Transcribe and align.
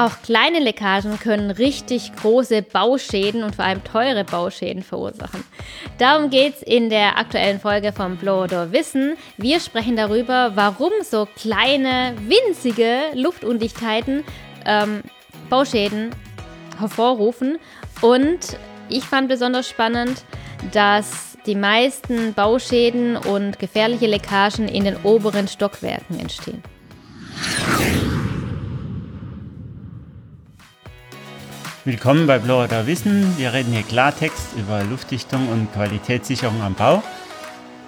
Auch 0.00 0.22
kleine 0.22 0.60
Leckagen 0.60 1.20
können 1.20 1.50
richtig 1.50 2.16
große 2.16 2.62
Bauschäden 2.62 3.42
und 3.42 3.54
vor 3.54 3.66
allem 3.66 3.84
teure 3.84 4.24
Bauschäden 4.24 4.82
verursachen. 4.82 5.44
Darum 5.98 6.30
geht 6.30 6.54
es 6.54 6.62
in 6.62 6.88
der 6.88 7.18
aktuellen 7.18 7.60
Folge 7.60 7.92
vom 7.92 8.16
Blower 8.16 8.72
Wissen. 8.72 9.18
Wir 9.36 9.60
sprechen 9.60 9.96
darüber, 9.96 10.52
warum 10.54 10.90
so 11.02 11.28
kleine, 11.36 12.14
winzige 12.26 13.00
Luftundichtheiten 13.12 14.24
ähm, 14.64 15.02
Bauschäden 15.50 16.12
hervorrufen. 16.78 17.58
Und 18.00 18.56
ich 18.88 19.04
fand 19.04 19.28
besonders 19.28 19.68
spannend, 19.68 20.24
dass 20.72 21.36
die 21.44 21.56
meisten 21.56 22.32
Bauschäden 22.32 23.18
und 23.18 23.58
gefährliche 23.58 24.06
Leckagen 24.06 24.66
in 24.66 24.84
den 24.84 24.96
oberen 25.02 25.46
Stockwerken 25.46 26.18
entstehen. 26.18 26.62
Willkommen 31.90 32.28
bei 32.28 32.38
Blower 32.38 32.68
Wissen. 32.86 33.36
Wir 33.36 33.52
reden 33.52 33.72
hier 33.72 33.82
Klartext 33.82 34.56
über 34.56 34.84
Luftdichtung 34.84 35.48
und 35.48 35.72
Qualitätssicherung 35.72 36.62
am 36.62 36.74
Bau. 36.74 37.02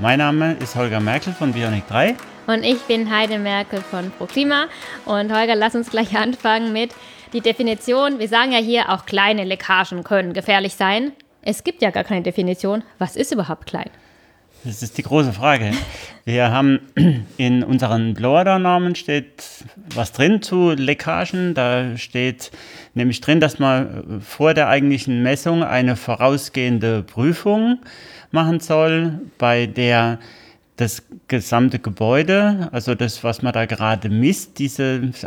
Mein 0.01 0.19
Name 0.19 0.55
ist 0.55 0.75
Holger 0.75 0.99
Merkel 0.99 1.33
von 1.33 1.53
Bionic 1.53 1.87
3. 1.87 2.17
Und 2.49 2.65
ich 2.65 2.81
bin 2.81 3.09
Heide 3.15 3.39
Merkel 3.39 3.81
von 3.81 4.11
ProKlima. 4.11 4.67
Und 5.05 5.33
Holger, 5.33 5.55
lass 5.55 5.77
uns 5.77 5.89
gleich 5.89 6.17
anfangen 6.17 6.73
mit 6.73 6.91
die 7.33 7.43
Definition. 7.43 8.19
Wir 8.19 8.27
sagen 8.27 8.51
ja 8.51 8.59
hier, 8.59 8.91
auch 8.91 9.07
kleine 9.07 9.45
Leckagen 9.45 10.03
können 10.03 10.33
gefährlich 10.33 10.75
sein. 10.75 11.13
Es 11.41 11.63
gibt 11.63 11.81
ja 11.81 11.91
gar 11.91 12.03
keine 12.03 12.23
Definition. 12.23 12.83
Was 12.99 13.15
ist 13.15 13.31
überhaupt 13.31 13.67
klein? 13.67 13.91
Das 14.65 14.81
ist 14.81 14.97
die 14.97 15.03
große 15.03 15.33
Frage. 15.33 15.73
Wir 16.25 16.53
haben 16.53 16.79
in 17.37 17.65
unseren 17.65 18.15
Blower-Namen 18.15 18.95
steht 18.95 19.43
was 19.93 20.13
drin 20.13 20.41
zu 20.41 20.71
Leckagen. 20.71 21.55
Da 21.55 21.97
steht 21.97 22.53
nämlich 22.95 23.21
drin, 23.21 23.41
dass 23.41 23.59
man 23.59 24.21
vor 24.21 24.55
der 24.55 24.69
eigentlichen 24.69 25.21
Messung 25.25 25.65
eine 25.65 25.97
vorausgehende 25.97 27.03
Prüfung 27.03 27.81
machen 28.31 28.61
soll, 28.61 29.21
bei 29.37 29.67
der 29.67 30.21
das 30.77 31.03
gesamte 31.27 31.81
Gebäude, 31.81 32.69
also 32.71 32.95
das, 32.95 33.25
was 33.25 33.43
man 33.43 33.53
da 33.53 33.67
gerade 33.67 34.11
misst, 34.11 34.61
dieses 34.61 35.27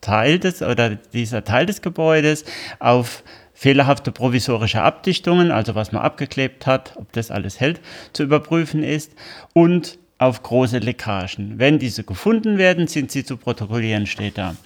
Teil 0.00 0.38
des 0.38 0.62
oder 0.62 0.96
dieser 1.12 1.44
Teil 1.44 1.66
des 1.66 1.82
Gebäudes 1.82 2.44
auf 2.78 3.22
fehlerhafte 3.62 4.10
provisorische 4.10 4.82
Abdichtungen, 4.82 5.52
also 5.52 5.76
was 5.76 5.92
man 5.92 6.02
abgeklebt 6.02 6.66
hat, 6.66 6.94
ob 6.96 7.12
das 7.12 7.30
alles 7.30 7.60
hält, 7.60 7.80
zu 8.12 8.24
überprüfen 8.24 8.82
ist 8.82 9.12
und 9.52 9.98
auf 10.18 10.42
große 10.42 10.78
Leckagen. 10.78 11.60
Wenn 11.60 11.78
diese 11.78 12.02
gefunden 12.02 12.58
werden, 12.58 12.88
sind 12.88 13.12
sie 13.12 13.24
zu 13.24 13.36
protokollieren, 13.36 14.06
steht 14.06 14.36
da. 14.36 14.56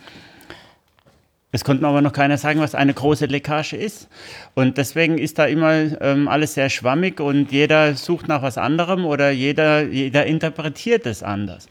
Es 1.53 1.63
konnte 1.63 1.87
aber 1.87 2.01
noch 2.01 2.15
keiner 2.15 2.39
sagen, 2.39 2.61
was 2.61 2.75
eine 2.75 2.95
große 2.95 3.27
Leckage 3.27 3.75
ist. 3.75 4.09
Und 4.55 4.79
deswegen 4.79 5.19
ist 5.19 5.39
da 5.39 5.45
immer 5.45 6.01
ähm, 6.01 6.27
alles 6.27 6.55
sehr 6.55 6.71
schwammig 6.71 7.21
und 7.21 7.53
jeder 7.53 7.97
sucht 7.97 8.29
nach 8.29 8.41
was 8.41 8.57
anderem 8.57 9.05
oder 9.05 9.31
jeder, 9.31 9.83
jeder 9.83 10.25
interpretiert 10.25 11.05
es 11.05 11.23
anders. 11.23 11.69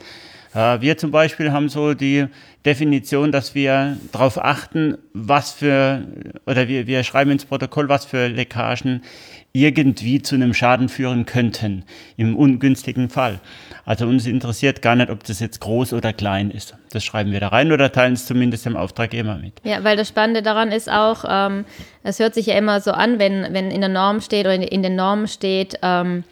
Äh, 0.56 0.82
wir 0.82 0.98
zum 0.98 1.12
Beispiel 1.12 1.52
haben 1.52 1.70
so 1.70 1.94
die 1.94 2.28
Definition, 2.66 3.32
dass 3.32 3.54
wir 3.54 3.98
darauf 4.12 4.44
achten, 4.44 4.98
was 5.14 5.52
für, 5.52 6.08
oder 6.48 6.68
wir, 6.68 6.88
wir 6.88 7.04
schreiben 7.04 7.32
ins 7.32 7.46
Protokoll, 7.46 7.90
was 7.90 8.06
für 8.06 8.28
Leckagen 8.28 9.04
irgendwie 9.52 10.22
zu 10.22 10.36
einem 10.36 10.54
Schaden 10.54 10.90
führen 10.90 11.26
könnten, 11.26 11.86
im 12.18 12.36
ungünstigen 12.36 13.10
Fall. 13.10 13.40
Also 13.86 14.06
uns 14.06 14.26
interessiert 14.26 14.82
gar 14.82 14.96
nicht, 14.96 15.10
ob 15.10 15.24
das 15.24 15.40
jetzt 15.40 15.62
groß 15.62 15.94
oder 15.94 16.12
klein 16.12 16.52
ist. 16.52 16.76
Das 16.92 17.06
schreiben 17.06 17.32
wir 17.32 17.40
da 17.40 17.50
rein 17.50 17.72
oder 17.72 17.90
teilen 17.90 18.14
es 18.14 18.26
zumindest 18.26 18.66
dem 18.66 18.76
Auftraggeber 18.76 19.36
mit. 19.36 19.54
Ja, 19.64 19.84
weil 19.86 19.96
das 19.96 20.10
Spannende 20.10 20.42
daran 20.42 20.74
ist 20.74 20.92
auch, 20.92 21.24
ähm, 21.30 21.64
es 22.04 22.20
hört 22.20 22.34
sich 22.34 22.48
ja 22.48 22.58
immer 22.58 22.82
so 22.82 22.92
an, 22.92 23.18
wenn, 23.18 23.54
wenn 23.54 23.72
in 23.72 23.80
der 23.80 23.90
Norm 23.90 24.20
steht 24.20 24.46
oder 24.46 24.56
in, 24.56 24.62
in 24.62 24.84
den 24.84 24.98
Normen 24.98 25.28
steht, 25.28 25.80
ähm, 25.82 26.26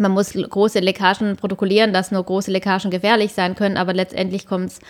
man 0.00 0.12
muss 0.12 0.32
große 0.32 0.80
Leckagen 0.80 1.36
protokollieren, 1.36 1.92
dass 1.92 2.10
nur 2.10 2.24
große 2.24 2.50
Leckagen 2.50 2.90
gefährlich 2.90 3.32
sein 3.32 3.54
können, 3.54 3.76
aber 3.76 3.92
letztendlich 3.94 4.46
kommt 4.46 4.70
es 4.70 4.80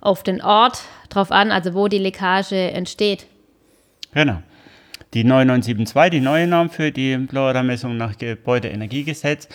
auf 0.00 0.22
den 0.22 0.42
Ort 0.42 0.82
drauf 1.08 1.30
an, 1.30 1.50
also 1.50 1.74
wo 1.74 1.88
die 1.88 1.98
Leckage 1.98 2.72
entsteht. 2.72 3.26
Genau. 4.12 4.42
Die 5.14 5.24
9972, 5.24 6.10
die 6.10 6.24
neue 6.24 6.46
Norm 6.46 6.70
für 6.70 6.90
die 6.90 7.16
Blower-Messung 7.16 7.96
nach 7.96 8.18
Gebäudeenergiegesetz, 8.18 9.48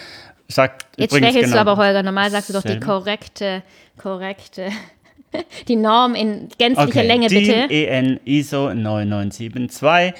sagt 0.47 0.88
Jetzt 0.97 1.16
schwächelst 1.16 1.52
genau 1.52 1.64
du 1.64 1.72
aber, 1.72 1.78
Holger, 1.78 2.02
normal 2.02 2.31
sagst 2.31 2.50
du 2.50 2.53
doch 2.53 2.64
die 2.64 2.80
korrekte, 2.80 3.62
korrekte, 3.97 4.70
die 5.68 5.76
Norm 5.76 6.16
in 6.16 6.50
gänzlicher 6.58 6.88
okay. 6.88 7.08
Länge, 7.08 7.28
bitte. 7.28 7.68
Die 7.68 7.86
EN 7.86 8.20
ISO 8.26 8.74
9972 8.74 10.14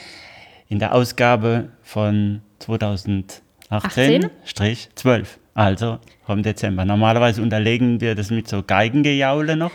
in 0.68 0.80
der 0.80 0.94
Ausgabe 0.94 1.70
von 1.82 2.42
2000 2.60 3.42
18-12, 3.70 5.26
also 5.54 6.00
vom 6.26 6.44
Dezember. 6.44 6.86
Normalerweise 6.86 7.42
unterlegen 7.42 8.02
wir 8.02 8.16
das 8.16 8.32
mit 8.32 8.48
so 8.48 8.64
Geigengejaule 8.64 9.56
noch, 9.56 9.72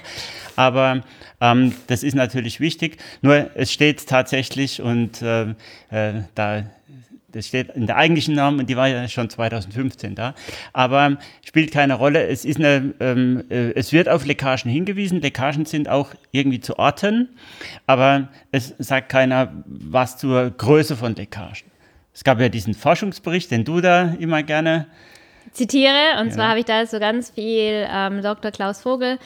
aber 0.57 1.03
ähm, 1.41 1.75
das 1.87 2.03
ist 2.03 2.15
natürlich 2.15 2.61
wichtig. 2.61 2.99
Nur 3.23 3.51
es 3.55 3.73
steht 3.73 4.07
tatsächlich 4.07 4.81
und 4.81 5.23
äh, 5.23 5.55
äh, 5.91 6.23
da 6.35 6.65
das 7.35 7.49
steht 7.49 7.71
in 7.75 7.87
der 7.87 7.97
eigentlichen 7.97 8.37
Norm 8.37 8.61
und 8.61 8.71
die 8.71 8.77
war 8.77 8.87
ja 8.87 9.09
schon 9.09 9.29
2015 9.29 10.15
da. 10.15 10.35
Aber 10.73 11.19
spielt 11.45 11.73
keine 11.73 11.95
Rolle. 11.95 12.29
Es, 12.29 12.45
ist 12.45 12.59
eine, 12.59 12.95
ähm, 13.01 13.43
äh, 13.51 13.73
es 13.73 13.93
wird 13.93 14.09
auf 14.09 14.25
Leckagen 14.25 14.71
hingewiesen. 14.71 15.21
Leckagen 15.21 15.65
sind 15.65 15.89
auch 15.89 16.11
irgendwie 16.31 16.61
zu 16.61 16.79
orten, 16.79 17.29
aber 17.87 18.29
es 18.53 18.75
sagt 18.79 19.09
keiner 19.09 19.53
was 19.67 20.17
zur 20.17 20.51
Größe 20.51 20.97
von 20.97 21.17
Leckagen. 21.17 21.74
Es 22.15 22.23
gab 22.25 22.41
ja 22.41 22.49
diesen 22.49 22.75
Forschungsbericht, 22.75 23.51
den 23.51 23.65
du 23.65 23.81
da 23.81 24.15
immer 24.19 24.43
gerne 24.43 24.87
zitiere. 25.53 26.21
Und 26.21 26.29
ja. 26.29 26.33
zwar 26.33 26.49
habe 26.51 26.61
ich 26.61 26.65
da 26.65 26.87
so 26.87 26.99
ganz 26.99 27.31
viel 27.31 27.87
ähm, 27.91 28.23
Dr. 28.23 28.51
Klaus 28.53 28.83
Vogel 28.83 29.19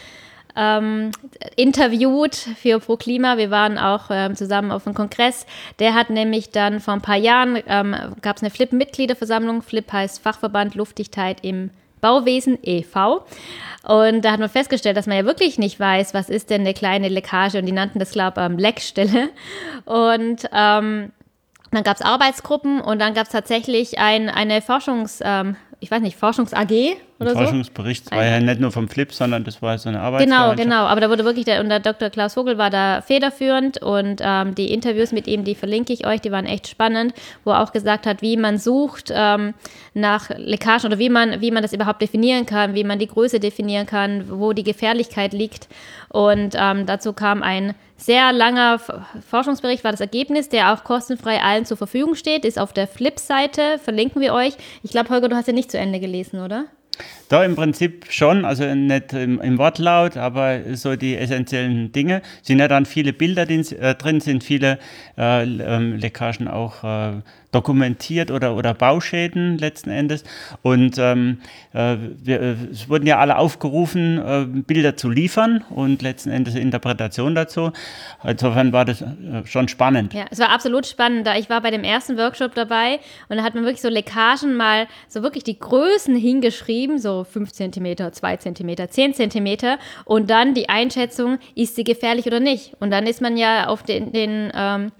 ähm, 0.56 1.12
interviewt 1.56 2.34
für 2.34 2.80
Pro 2.80 2.96
Klima. 2.96 3.36
Wir 3.36 3.50
waren 3.50 3.78
auch 3.78 4.06
ähm, 4.10 4.34
zusammen 4.34 4.72
auf 4.72 4.86
einem 4.86 4.94
Kongress. 4.94 5.46
Der 5.78 5.94
hat 5.94 6.10
nämlich 6.10 6.50
dann 6.50 6.80
vor 6.80 6.94
ein 6.94 7.02
paar 7.02 7.16
Jahren, 7.16 7.62
ähm, 7.66 7.94
gab 8.22 8.36
es 8.36 8.42
eine 8.42 8.50
FLIP-Mitgliederversammlung. 8.50 9.62
FLIP 9.62 9.92
heißt 9.92 10.20
Fachverband 10.20 10.74
Luftdichtheit 10.74 11.38
im 11.42 11.70
Bauwesen 12.00 12.58
e.V. 12.62 13.24
Und 13.84 14.24
da 14.24 14.32
hat 14.32 14.40
man 14.40 14.48
festgestellt, 14.48 14.96
dass 14.96 15.06
man 15.06 15.16
ja 15.16 15.24
wirklich 15.24 15.58
nicht 15.58 15.78
weiß, 15.78 16.14
was 16.14 16.28
ist 16.28 16.50
denn 16.50 16.62
eine 16.62 16.74
kleine 16.74 17.08
Leckage. 17.08 17.58
Und 17.58 17.66
die 17.66 17.72
nannten 17.72 17.98
das, 17.98 18.12
glaube 18.12 18.40
ich, 18.40 18.46
ähm, 18.46 18.58
Leckstelle. 18.58 19.28
Und 19.84 20.48
ähm, 20.52 21.12
dann 21.70 21.84
gab 21.84 21.96
es 21.96 22.02
Arbeitsgruppen 22.02 22.80
und 22.80 22.98
dann 22.98 23.14
gab 23.14 23.26
es 23.26 23.32
tatsächlich 23.32 23.98
ein, 23.98 24.28
eine 24.28 24.62
Forschungs, 24.62 25.20
ähm, 25.22 25.56
ich 25.80 25.90
weiß 25.90 26.00
nicht, 26.02 26.16
Forschungs-AG 26.16 26.96
oder 27.20 27.32
so. 27.32 27.38
Forschungsbericht 27.38 28.10
war 28.10 28.24
ja 28.24 28.40
nicht 28.40 28.60
nur 28.60 28.72
vom 28.72 28.88
Flip, 28.88 29.12
sondern 29.12 29.44
das 29.44 29.60
war 29.60 29.76
so 29.78 29.88
eine 29.88 30.00
Arbeit. 30.00 30.24
Genau, 30.24 30.54
genau. 30.54 30.86
Aber 30.86 31.00
da 31.00 31.10
wurde 31.10 31.24
wirklich, 31.24 31.44
der, 31.44 31.60
und 31.60 31.68
der 31.68 31.80
Dr. 31.80 32.10
Klaus 32.10 32.34
Vogel 32.34 32.58
war 32.58 32.70
da 32.70 33.00
federführend 33.02 33.82
und 33.82 34.20
ähm, 34.24 34.54
die 34.54 34.72
Interviews 34.72 35.12
mit 35.12 35.26
ihm, 35.26 35.44
die 35.44 35.54
verlinke 35.54 35.92
ich 35.92 36.06
euch, 36.06 36.20
die 36.20 36.32
waren 36.32 36.46
echt 36.46 36.68
spannend, 36.68 37.12
wo 37.44 37.50
er 37.52 37.62
auch 37.62 37.72
gesagt 37.72 38.06
hat, 38.06 38.22
wie 38.22 38.36
man 38.36 38.58
sucht 38.58 39.12
ähm, 39.14 39.54
nach 39.94 40.30
Leckagen 40.36 40.86
oder 40.86 40.98
wie 40.98 41.10
man, 41.10 41.40
wie 41.40 41.50
man 41.50 41.62
das 41.62 41.72
überhaupt 41.72 42.02
definieren 42.02 42.46
kann, 42.46 42.74
wie 42.74 42.84
man 42.84 42.98
die 42.98 43.08
Größe 43.08 43.38
definieren 43.40 43.86
kann, 43.86 44.24
wo 44.30 44.52
die 44.52 44.64
Gefährlichkeit 44.64 45.32
liegt. 45.32 45.68
Und 46.08 46.54
ähm, 46.56 46.86
dazu 46.86 47.12
kam 47.12 47.42
ein 47.42 47.74
sehr 47.98 48.32
langer 48.32 48.80
Forschungsbericht, 49.28 49.84
war 49.84 49.90
das 49.90 50.00
Ergebnis, 50.00 50.48
der 50.48 50.72
auch 50.72 50.84
kostenfrei 50.84 51.42
allen 51.42 51.66
zur 51.66 51.76
Verfügung 51.76 52.14
steht, 52.14 52.44
ist 52.44 52.58
auf 52.58 52.72
der 52.72 52.86
Flip-Seite, 52.86 53.78
verlinken 53.82 54.22
wir 54.22 54.32
euch. 54.32 54.54
Ich 54.82 54.92
glaube, 54.92 55.10
Holger, 55.10 55.28
du 55.28 55.36
hast 55.36 55.48
ja 55.48 55.52
nicht 55.52 55.70
zu 55.70 55.78
Ende 55.78 56.00
gelesen, 56.00 56.40
oder? 56.40 56.66
Da 57.28 57.44
im 57.44 57.54
Prinzip 57.56 58.06
schon, 58.10 58.44
also 58.44 58.64
nicht 58.64 59.12
im, 59.12 59.40
im, 59.40 59.58
Wortlaut, 59.58 60.16
aber 60.16 60.74
so 60.74 60.96
die 60.96 61.16
essentiellen 61.16 61.92
Dinge. 61.92 62.22
Sind 62.42 62.58
ja 62.58 62.68
dann 62.68 62.86
viele 62.86 63.12
Bilder 63.12 63.46
die, 63.46 63.60
äh, 63.76 63.94
drin, 63.94 64.20
sind 64.20 64.42
viele 64.42 64.78
äh, 65.16 65.42
ähm, 65.42 65.96
Leckagen 65.96 66.48
auch 66.48 66.82
äh, 66.84 67.20
dokumentiert 67.50 68.30
oder, 68.30 68.54
oder 68.54 68.74
Bauschäden 68.74 69.56
letzten 69.56 69.90
Endes. 69.90 70.24
Und 70.62 70.98
ähm, 70.98 71.38
äh, 71.72 71.96
wir, 72.22 72.40
äh, 72.40 72.54
es 72.70 72.88
wurden 72.88 73.06
ja 73.06 73.18
alle 73.18 73.38
aufgerufen, 73.38 74.18
äh, 74.18 74.44
Bilder 74.62 74.96
zu 74.96 75.08
liefern 75.08 75.64
und 75.70 76.02
letzten 76.02 76.30
Endes 76.30 76.54
Interpretation 76.54 77.34
dazu. 77.34 77.72
Insofern 78.22 78.72
war 78.72 78.84
das 78.84 79.00
äh, 79.00 79.06
schon 79.46 79.68
spannend. 79.68 80.12
Ja, 80.12 80.26
es 80.30 80.38
war 80.38 80.50
absolut 80.50 80.86
spannend. 80.86 81.28
Ich 81.38 81.48
war 81.48 81.62
bei 81.62 81.70
dem 81.70 81.84
ersten 81.84 82.18
Workshop 82.18 82.54
dabei 82.54 83.00
und 83.28 83.38
da 83.38 83.42
hat 83.42 83.54
man 83.54 83.64
wirklich 83.64 83.80
so 83.80 83.88
Leckagen 83.88 84.54
mal 84.54 84.86
so 85.08 85.22
wirklich 85.22 85.44
die 85.44 85.58
Größen 85.58 86.16
hingeschrieben, 86.16 86.98
so 86.98 87.24
5 87.24 87.50
cm, 87.52 88.12
2 88.12 88.36
cm, 88.36 88.90
10 88.90 89.14
cm 89.14 89.78
und 90.04 90.28
dann 90.28 90.52
die 90.52 90.68
Einschätzung, 90.68 91.38
ist 91.54 91.76
sie 91.76 91.84
gefährlich 91.84 92.26
oder 92.26 92.40
nicht. 92.40 92.74
Und 92.80 92.90
dann 92.90 93.06
ist 93.06 93.22
man 93.22 93.36
ja 93.36 93.68
auf 93.68 93.82
den, 93.82 94.12
den 94.12 94.52
ähm, 94.54 94.92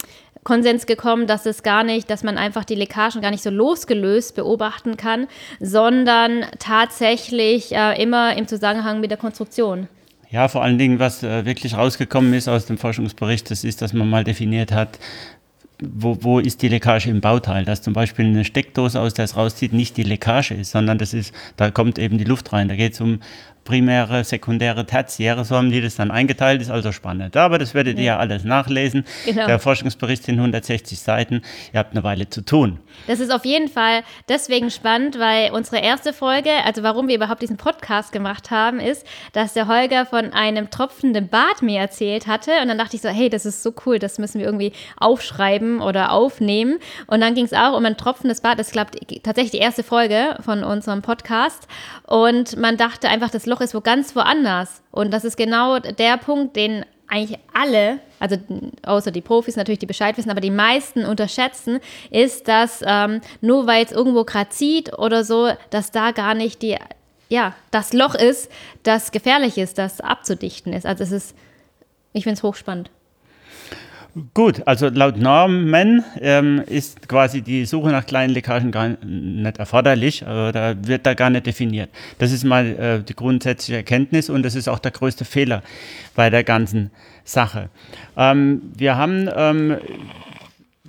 Konsens 0.49 0.87
gekommen, 0.87 1.27
dass 1.27 1.45
es 1.45 1.63
gar 1.63 1.85
nicht, 1.85 2.09
dass 2.09 2.23
man 2.23 2.39
einfach 2.39 2.65
die 2.65 2.75
Leckagen 2.75 3.21
gar 3.21 3.31
nicht 3.31 3.43
so 3.43 3.51
losgelöst 3.51 4.35
beobachten 4.35 4.97
kann, 4.97 5.27
sondern 5.61 6.47
tatsächlich 6.59 7.75
äh, 7.75 8.03
immer 8.03 8.35
im 8.35 8.49
Zusammenhang 8.49 9.01
mit 9.01 9.11
der 9.11 9.19
Konstruktion. 9.19 9.89
Ja, 10.31 10.49
vor 10.49 10.63
allen 10.63 10.79
Dingen, 10.79 10.99
was 10.99 11.23
äh, 11.23 11.45
wirklich 11.45 11.77
rausgekommen 11.77 12.33
ist 12.33 12.49
aus 12.49 12.65
dem 12.65 12.79
Forschungsbericht, 12.79 13.51
das 13.51 13.63
ist, 13.63 13.83
dass 13.83 13.93
man 13.93 14.09
mal 14.09 14.25
definiert 14.25 14.73
hat, 14.73 14.99
wo, 15.83 16.17
wo 16.23 16.39
ist 16.39 16.63
die 16.63 16.69
Leckage 16.69 17.11
im 17.11 17.21
Bauteil? 17.21 17.67
Dass 17.67 17.83
zum 17.83 17.93
Beispiel 17.93 18.25
eine 18.25 18.47
Steckdose, 18.47 18.99
aus 18.99 19.13
der 19.13 19.27
es 19.27 19.37
rauszieht, 19.37 19.75
nicht 19.75 19.99
die 19.99 20.03
Leckage 20.03 20.53
ist, 20.53 20.71
sondern 20.71 20.97
das 20.97 21.13
ist, 21.13 21.35
da 21.59 21.71
kommt 21.71 21.99
eben 21.99 22.17
die 22.17 22.25
Luft 22.25 22.55
rein. 22.55 22.69
Da 22.69 22.75
geht 22.75 22.95
es 22.95 23.03
um 23.03 23.21
primäre, 23.69 24.25
sekundäre, 24.25 24.87
tertiäre, 24.87 25.45
so 25.45 25.55
haben 25.55 25.71
die 25.71 25.83
das 25.83 25.97
dann 25.97 26.11
eingeteilt, 26.11 26.63
ist 26.63 26.71
also 26.71 26.91
spannend. 26.91 27.37
Aber 27.37 27.59
das 27.59 27.75
werdet 27.75 27.99
ja. 27.99 28.01
ihr 28.01 28.07
ja 28.07 28.17
alles 28.17 28.43
nachlesen. 28.43 29.05
Genau. 29.27 29.47
Der 29.47 29.59
Forschungsbericht 29.59 30.25
sind 30.25 30.37
160 30.37 30.99
Seiten. 30.99 31.43
Ihr 31.75 31.79
habt 31.79 31.93
eine 31.93 32.03
Weile 32.03 32.31
zu 32.31 32.41
tun. 32.41 32.79
Das 33.07 33.21
ist 33.21 33.31
auf 33.31 33.45
jeden 33.45 33.69
Fall 33.69 34.05
deswegen 34.31 34.71
spannend, 34.71 35.19
weil 35.19 35.53
unsere 35.53 35.83
erste 35.83 36.15
Folge, 36.15 36.51
also 36.65 36.83
warum 36.83 37.09
wir 37.09 37.17
überhaupt 37.17 37.43
diesen 37.43 37.59
Podcast 37.59 38.11
gemacht 38.11 38.51
haben, 38.51 38.81
ist, 38.81 39.07
dass 39.35 39.53
der 39.53 39.69
Holger 39.69 40.07
von 40.07 40.33
einem 40.33 40.71
tropfenden 40.71 41.29
Bad 41.29 41.61
mir 41.61 41.79
erzählt 41.79 42.27
hatte. 42.27 42.53
Und 42.63 42.69
dann 42.69 42.79
dachte 42.79 42.97
ich 42.97 43.03
so, 43.03 43.11
hey, 43.11 43.29
das 43.29 43.45
ist 43.45 43.63
so 43.63 43.75
cool, 43.85 43.99
das 43.99 44.19
müssen 44.19 44.39
wir 44.39 44.47
irgendwie 44.47 44.73
aufschreiben 44.97 45.83
oder 45.83 46.13
aufnehmen. 46.13 46.79
Und 47.07 47.21
dann 47.21 47.35
ging 47.35 47.45
es 47.45 47.53
auch 47.53 47.77
um 47.77 47.85
ein 47.85 47.99
tropfendes 47.99 48.41
Bad. 48.41 48.59
Das 48.59 48.69
ist, 48.69 48.73
glaube 48.73 48.93
ich, 48.99 49.21
tatsächlich 49.23 49.53
die 49.53 49.59
erste 49.59 49.83
Folge 49.83 50.39
von 50.43 50.65
unserem 50.65 51.03
Podcast. 51.03 51.69
Und 52.07 52.57
man 52.57 52.79
dachte 52.79 53.11
einfach, 53.11 53.29
das 53.29 53.45
Loch 53.45 53.58
Loch 53.59 53.65
ist 53.65 53.75
wo 53.75 53.81
ganz 53.81 54.15
woanders. 54.15 54.83
Und 54.91 55.13
das 55.13 55.25
ist 55.25 55.37
genau 55.37 55.79
der 55.79 56.17
Punkt, 56.17 56.57
den 56.57 56.85
eigentlich 57.09 57.39
alle, 57.55 58.01
also 58.21 58.37
außer 58.83 59.11
die 59.11 59.23
Profis 59.23 59.57
natürlich, 59.57 59.79
die 59.79 59.87
Bescheid 59.87 60.17
wissen, 60.17 60.31
aber 60.31 60.41
die 60.41 60.51
meisten 60.51 61.05
unterschätzen, 61.05 61.81
ist, 62.11 62.49
dass 62.49 62.83
ähm, 62.87 63.21
nur 63.41 63.67
weil 63.67 63.85
es 63.85 63.93
irgendwo 63.93 64.25
gerade 64.25 64.51
zieht 64.51 64.97
oder 64.99 65.25
so, 65.25 65.51
dass 65.71 65.91
da 65.91 66.11
gar 66.11 66.35
nicht 66.35 66.61
die, 66.61 66.77
ja, 67.31 67.55
das 67.71 67.95
Loch 67.95 68.15
ist, 68.15 68.51
das 68.83 69.11
gefährlich 69.11 69.57
ist, 69.57 69.79
das 69.79 70.01
abzudichten 70.01 70.73
ist. 70.73 70.85
Also 70.85 71.03
es 71.03 71.13
ist, 71.13 71.37
ich 72.13 72.25
finde 72.25 72.37
es 72.37 72.43
hochspannend. 72.43 72.91
Gut, 74.35 74.63
also 74.67 74.89
laut 74.89 75.17
Normen 75.17 76.05
ähm, 76.21 76.63
ist 76.67 77.09
quasi 77.09 77.43
die 77.43 77.65
Suche 77.67 77.91
nach 77.91 78.07
kleinen 78.07 78.33
Leckagen 78.33 78.71
gar 78.71 78.97
nicht 79.05 79.59
erforderlich, 79.59 80.23
oder 80.23 80.77
wird 80.87 81.07
da 81.07 81.15
gar 81.15 81.31
nicht 81.31 81.47
definiert. 81.47 81.91
Das 82.19 82.33
ist 82.33 82.45
mal 82.45 82.67
äh, 82.67 83.03
die 83.03 83.15
grundsätzliche 83.15 83.77
Erkenntnis 83.77 84.31
und 84.31 84.43
das 84.43 84.55
ist 84.55 84.69
auch 84.69 84.79
der 84.79 84.93
größte 84.93 85.25
Fehler 85.25 85.63
bei 86.15 86.31
der 86.31 86.45
ganzen 86.45 86.91
Sache. 87.25 87.69
Ähm, 88.17 88.63
wir 88.77 88.97
haben, 88.97 89.29
ähm, 89.35 89.77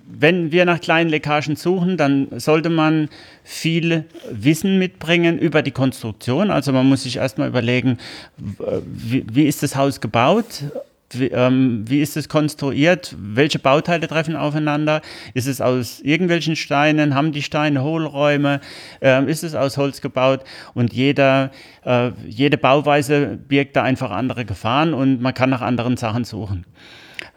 wenn 0.08 0.52
wir 0.52 0.66
nach 0.66 0.82
kleinen 0.82 1.10
Leckagen 1.10 1.56
suchen, 1.56 1.98
dann 1.98 2.28
sollte 2.40 2.70
man 2.70 3.10
viel 3.44 4.06
Wissen 4.32 4.80
mitbringen 4.80 5.38
über 5.38 5.62
die 5.62 5.72
Konstruktion. 5.72 6.52
Also 6.52 6.72
man 6.72 6.88
muss 6.88 7.04
sich 7.04 7.18
erstmal 7.18 7.48
überlegen, 7.48 7.98
wie, 8.38 9.26
wie 9.32 9.46
ist 9.46 9.62
das 9.62 9.76
Haus 9.76 10.02
gebaut? 10.02 10.64
Wie, 11.12 11.28
ähm, 11.28 11.86
wie, 11.88 12.02
ist 12.02 12.18
es 12.18 12.30
konstruiert? 12.30 13.16
Welche 13.18 13.60
Bauteile 13.60 14.08
treffen 14.08 14.36
aufeinander? 14.36 15.02
Ist 15.34 15.48
es 15.48 15.62
aus 15.62 16.00
irgendwelchen 16.02 16.56
Steinen? 16.56 17.16
Haben 17.16 17.32
die 17.32 17.42
Steine 17.42 17.84
Hohlräume? 17.84 18.62
Ähm, 19.02 19.28
ist 19.28 19.44
es 19.44 19.56
aus 19.56 19.78
Holz 19.78 20.02
gebaut? 20.02 20.44
Und 20.74 20.94
jeder, 20.94 21.52
äh, 21.84 22.12
jede 22.28 22.58
Bauweise 22.58 23.40
birgt 23.48 23.76
da 23.76 23.84
einfach 23.84 24.12
andere 24.12 24.46
Gefahren 24.46 24.94
und 24.94 25.22
man 25.22 25.34
kann 25.34 25.50
nach 25.50 25.62
anderen 25.62 25.98
Sachen 25.98 26.26
suchen. 26.26 26.66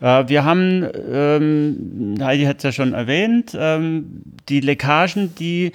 Äh, 0.01 0.29
wir 0.29 0.45
haben, 0.45 0.87
ähm, 1.11 2.17
Heidi 2.21 2.45
hat 2.45 2.59
es 2.59 2.63
ja 2.65 2.73
schon 2.73 2.93
erwähnt, 2.93 3.57
ähm, 3.59 4.23
die 4.49 4.61
Leckagen, 4.61 5.35
die 5.37 5.73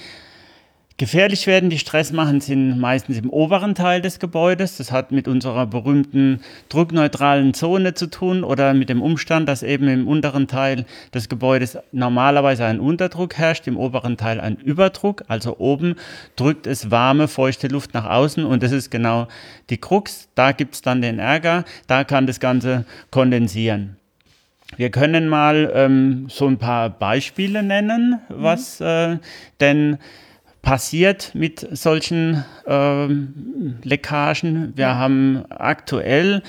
Gefährlich 0.99 1.45
werden 1.45 1.69
die 1.69 1.77
Stress 1.77 2.11
machen 2.11 2.41
sind 2.41 2.79
meistens 2.79 3.19
im 3.19 3.29
oberen 3.29 3.75
Teil 3.75 4.01
des 4.01 4.17
Gebäudes. 4.17 4.77
Das 4.77 4.91
hat 4.91 5.11
mit 5.11 5.27
unserer 5.27 5.67
berühmten 5.67 6.41
druckneutralen 6.69 7.53
Zone 7.53 7.93
zu 7.93 8.07
tun 8.07 8.43
oder 8.43 8.73
mit 8.73 8.89
dem 8.89 9.03
Umstand, 9.03 9.47
dass 9.47 9.61
eben 9.61 9.87
im 9.89 10.07
unteren 10.07 10.47
Teil 10.47 10.85
des 11.13 11.29
Gebäudes 11.29 11.77
normalerweise 11.91 12.65
ein 12.65 12.79
Unterdruck 12.79 13.35
herrscht, 13.35 13.67
im 13.67 13.77
oberen 13.77 14.17
Teil 14.17 14.41
ein 14.41 14.55
Überdruck. 14.55 15.23
Also 15.27 15.59
oben 15.59 15.97
drückt 16.35 16.65
es 16.65 16.89
warme, 16.89 17.27
feuchte 17.27 17.67
Luft 17.67 17.93
nach 17.93 18.09
außen 18.09 18.43
und 18.43 18.63
das 18.63 18.71
ist 18.71 18.89
genau 18.89 19.27
die 19.69 19.77
Krux. 19.77 20.29
Da 20.33 20.51
gibt 20.51 20.73
es 20.73 20.81
dann 20.81 21.03
den 21.03 21.19
Ärger, 21.19 21.63
da 21.85 22.05
kann 22.05 22.25
das 22.25 22.39
Ganze 22.39 22.85
kondensieren. 23.11 23.97
Wir 24.77 24.89
können 24.89 25.29
mal 25.29 25.71
ähm, 25.75 26.25
so 26.27 26.47
ein 26.47 26.57
paar 26.57 26.89
Beispiele 26.89 27.61
nennen, 27.61 28.19
was 28.29 28.79
mhm. 28.79 28.85
äh, 28.87 29.17
denn 29.59 29.97
passiert 30.61 31.33
mit 31.33 31.67
solchen 31.71 32.43
ähm, 32.65 33.77
Leckagen. 33.83 34.73
Wir 34.75 34.95
haben 34.95 35.45
aktuell 35.49 36.43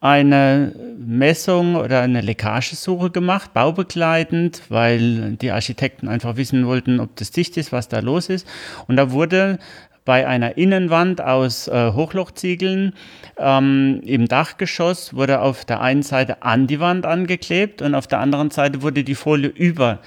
eine 0.00 0.74
Messung 0.98 1.76
oder 1.76 2.02
eine 2.02 2.20
Leckagesuche 2.20 3.10
gemacht, 3.10 3.54
baubegleitend, 3.54 4.62
weil 4.68 5.36
die 5.36 5.50
Architekten 5.50 6.08
einfach 6.08 6.36
wissen 6.36 6.66
wollten, 6.66 7.00
ob 7.00 7.16
das 7.16 7.30
dicht 7.30 7.56
ist, 7.56 7.72
was 7.72 7.88
da 7.88 8.00
los 8.00 8.28
ist. 8.28 8.46
Und 8.86 8.96
da 8.96 9.12
wurde 9.12 9.58
bei 10.04 10.26
einer 10.26 10.58
Innenwand 10.58 11.22
aus 11.22 11.68
äh, 11.68 11.92
Hochlochziegeln 11.92 12.92
ähm, 13.38 14.00
im 14.04 14.28
Dachgeschoss 14.28 15.14
wurde 15.14 15.40
auf 15.40 15.64
der 15.64 15.80
einen 15.80 16.02
Seite 16.02 16.42
an 16.42 16.66
die 16.66 16.80
Wand 16.80 17.06
angeklebt 17.06 17.80
und 17.80 17.94
auf 17.94 18.06
der 18.06 18.20
anderen 18.20 18.50
Seite 18.50 18.82
wurde 18.82 19.04
die 19.04 19.14
Folie 19.14 19.48
über 19.48 20.00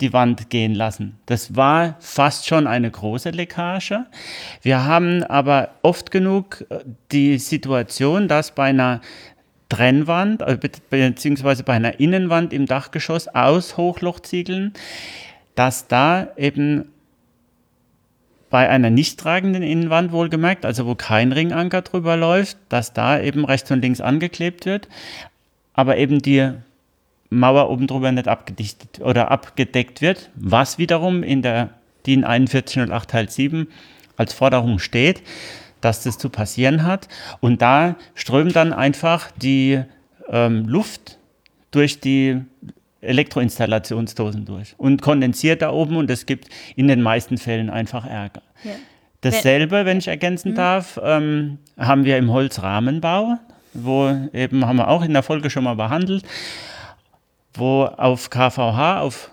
die 0.00 0.12
Wand 0.12 0.50
gehen 0.50 0.74
lassen. 0.74 1.18
Das 1.26 1.56
war 1.56 1.96
fast 2.00 2.46
schon 2.46 2.66
eine 2.66 2.90
große 2.90 3.30
Leckage. 3.30 4.06
Wir 4.62 4.84
haben 4.84 5.22
aber 5.22 5.70
oft 5.82 6.10
genug 6.10 6.64
äh, 6.68 6.80
die 7.12 7.38
Situation, 7.38 8.28
dass 8.28 8.54
bei 8.54 8.64
einer 8.64 9.00
Trennwand, 9.68 10.42
äh, 10.42 10.58
beziehungsweise 10.90 11.62
bei 11.62 11.74
einer 11.74 12.00
Innenwand 12.00 12.52
im 12.52 12.66
Dachgeschoss 12.66 13.28
aus 13.28 13.76
Hochlochziegeln, 13.76 14.72
dass 15.54 15.86
da 15.86 16.28
eben 16.36 16.86
bei 18.50 18.68
einer 18.68 18.90
nicht 18.90 19.18
tragenden 19.18 19.64
Innenwand 19.64 20.12
wohlgemerkt, 20.12 20.64
also 20.64 20.86
wo 20.86 20.94
kein 20.94 21.32
Ringanker 21.32 21.82
drüber 21.82 22.16
läuft, 22.16 22.56
dass 22.68 22.92
da 22.92 23.20
eben 23.20 23.44
rechts 23.44 23.70
und 23.70 23.80
links 23.80 24.00
angeklebt 24.00 24.64
wird, 24.64 24.88
aber 25.72 25.96
eben 25.96 26.20
die 26.20 26.52
Mauer 27.38 27.70
oben 27.70 27.86
drüber 27.86 28.12
nicht 28.12 28.28
abgedichtet 28.28 29.00
oder 29.00 29.30
abgedeckt 29.30 30.00
wird, 30.00 30.30
was 30.34 30.78
wiederum 30.78 31.22
in 31.22 31.42
der 31.42 31.70
DIN 32.06 32.22
4108 32.22 33.10
Teil 33.10 33.30
7 33.30 33.68
als 34.16 34.32
Forderung 34.32 34.78
steht, 34.78 35.22
dass 35.80 36.02
das 36.02 36.18
zu 36.18 36.30
passieren 36.30 36.84
hat. 36.84 37.08
Und 37.40 37.62
da 37.62 37.96
strömt 38.14 38.56
dann 38.56 38.72
einfach 38.72 39.30
die 39.32 39.82
ähm, 40.28 40.66
Luft 40.66 41.18
durch 41.70 42.00
die 42.00 42.40
Elektroinstallationsdosen 43.00 44.46
durch 44.46 44.74
und 44.78 45.02
kondensiert 45.02 45.60
da 45.60 45.70
oben 45.70 45.96
und 45.96 46.10
es 46.10 46.24
gibt 46.24 46.48
in 46.74 46.88
den 46.88 47.02
meisten 47.02 47.36
Fällen 47.36 47.68
einfach 47.68 48.06
Ärger. 48.06 48.42
Ja. 48.62 48.72
Dasselbe, 49.20 49.84
wenn 49.84 49.98
ich 49.98 50.08
ergänzen 50.08 50.52
mhm. 50.52 50.56
darf, 50.56 50.98
ähm, 51.02 51.58
haben 51.78 52.04
wir 52.04 52.16
im 52.16 52.32
Holzrahmenbau, 52.32 53.38
wo 53.74 54.10
eben 54.32 54.66
haben 54.66 54.76
wir 54.76 54.88
auch 54.88 55.02
in 55.02 55.12
der 55.12 55.22
Folge 55.22 55.50
schon 55.50 55.64
mal 55.64 55.76
behandelt 55.76 56.24
wo 57.54 57.84
auf 57.84 58.30
KVH, 58.30 59.00
auf 59.00 59.30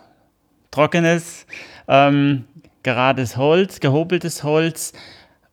trockenes, 0.72 1.46
ähm, 1.88 2.46
gerades 2.84 3.38
Holz, 3.38 3.80
gehobeltes 3.80 4.44
Holz, 4.44 4.94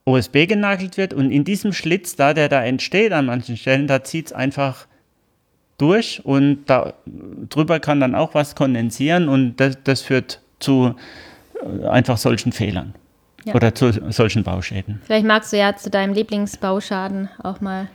OSB 0.05 0.47
genagelt 0.47 0.97
wird 0.97 1.13
und 1.13 1.31
in 1.31 1.45
diesem 1.45 1.73
Schlitz 1.73 2.17
da, 2.17 2.33
der 2.33 2.49
da 2.49 2.65
entsteht 2.65 3.13
an 3.13 3.27
manchen 3.27 3.57
Stellen, 3.57 3.87
da 3.87 4.03
zieht 4.03 4.27
es 4.29 4.33
einfach 4.33 4.87
durch 5.77 6.25
und 6.25 6.65
da 6.67 6.95
drüber 7.49 7.79
kann 7.79 8.01
dann 8.01 8.15
auch 8.15 8.35
was 8.35 8.55
kondensieren 8.55 9.29
und 9.29 9.57
das, 9.57 9.79
das 9.85 10.03
führt 10.03 10.41
zu 10.59 10.95
äh, 11.63 11.87
einfach 11.87 12.17
solchen 12.17 12.53
Fehlern 12.53 12.95
ja. 13.45 13.55
oder 13.55 13.75
zu 13.75 13.93
solchen 14.11 14.43
Bauschäden. 14.43 15.01
Vielleicht 15.05 15.27
magst 15.27 15.53
du 15.53 15.59
ja 15.59 15.77
zu 15.77 15.91
deinem 15.91 16.15
Lieblingsbauschaden 16.15 17.29
auch 17.43 17.61
mal 17.61 17.89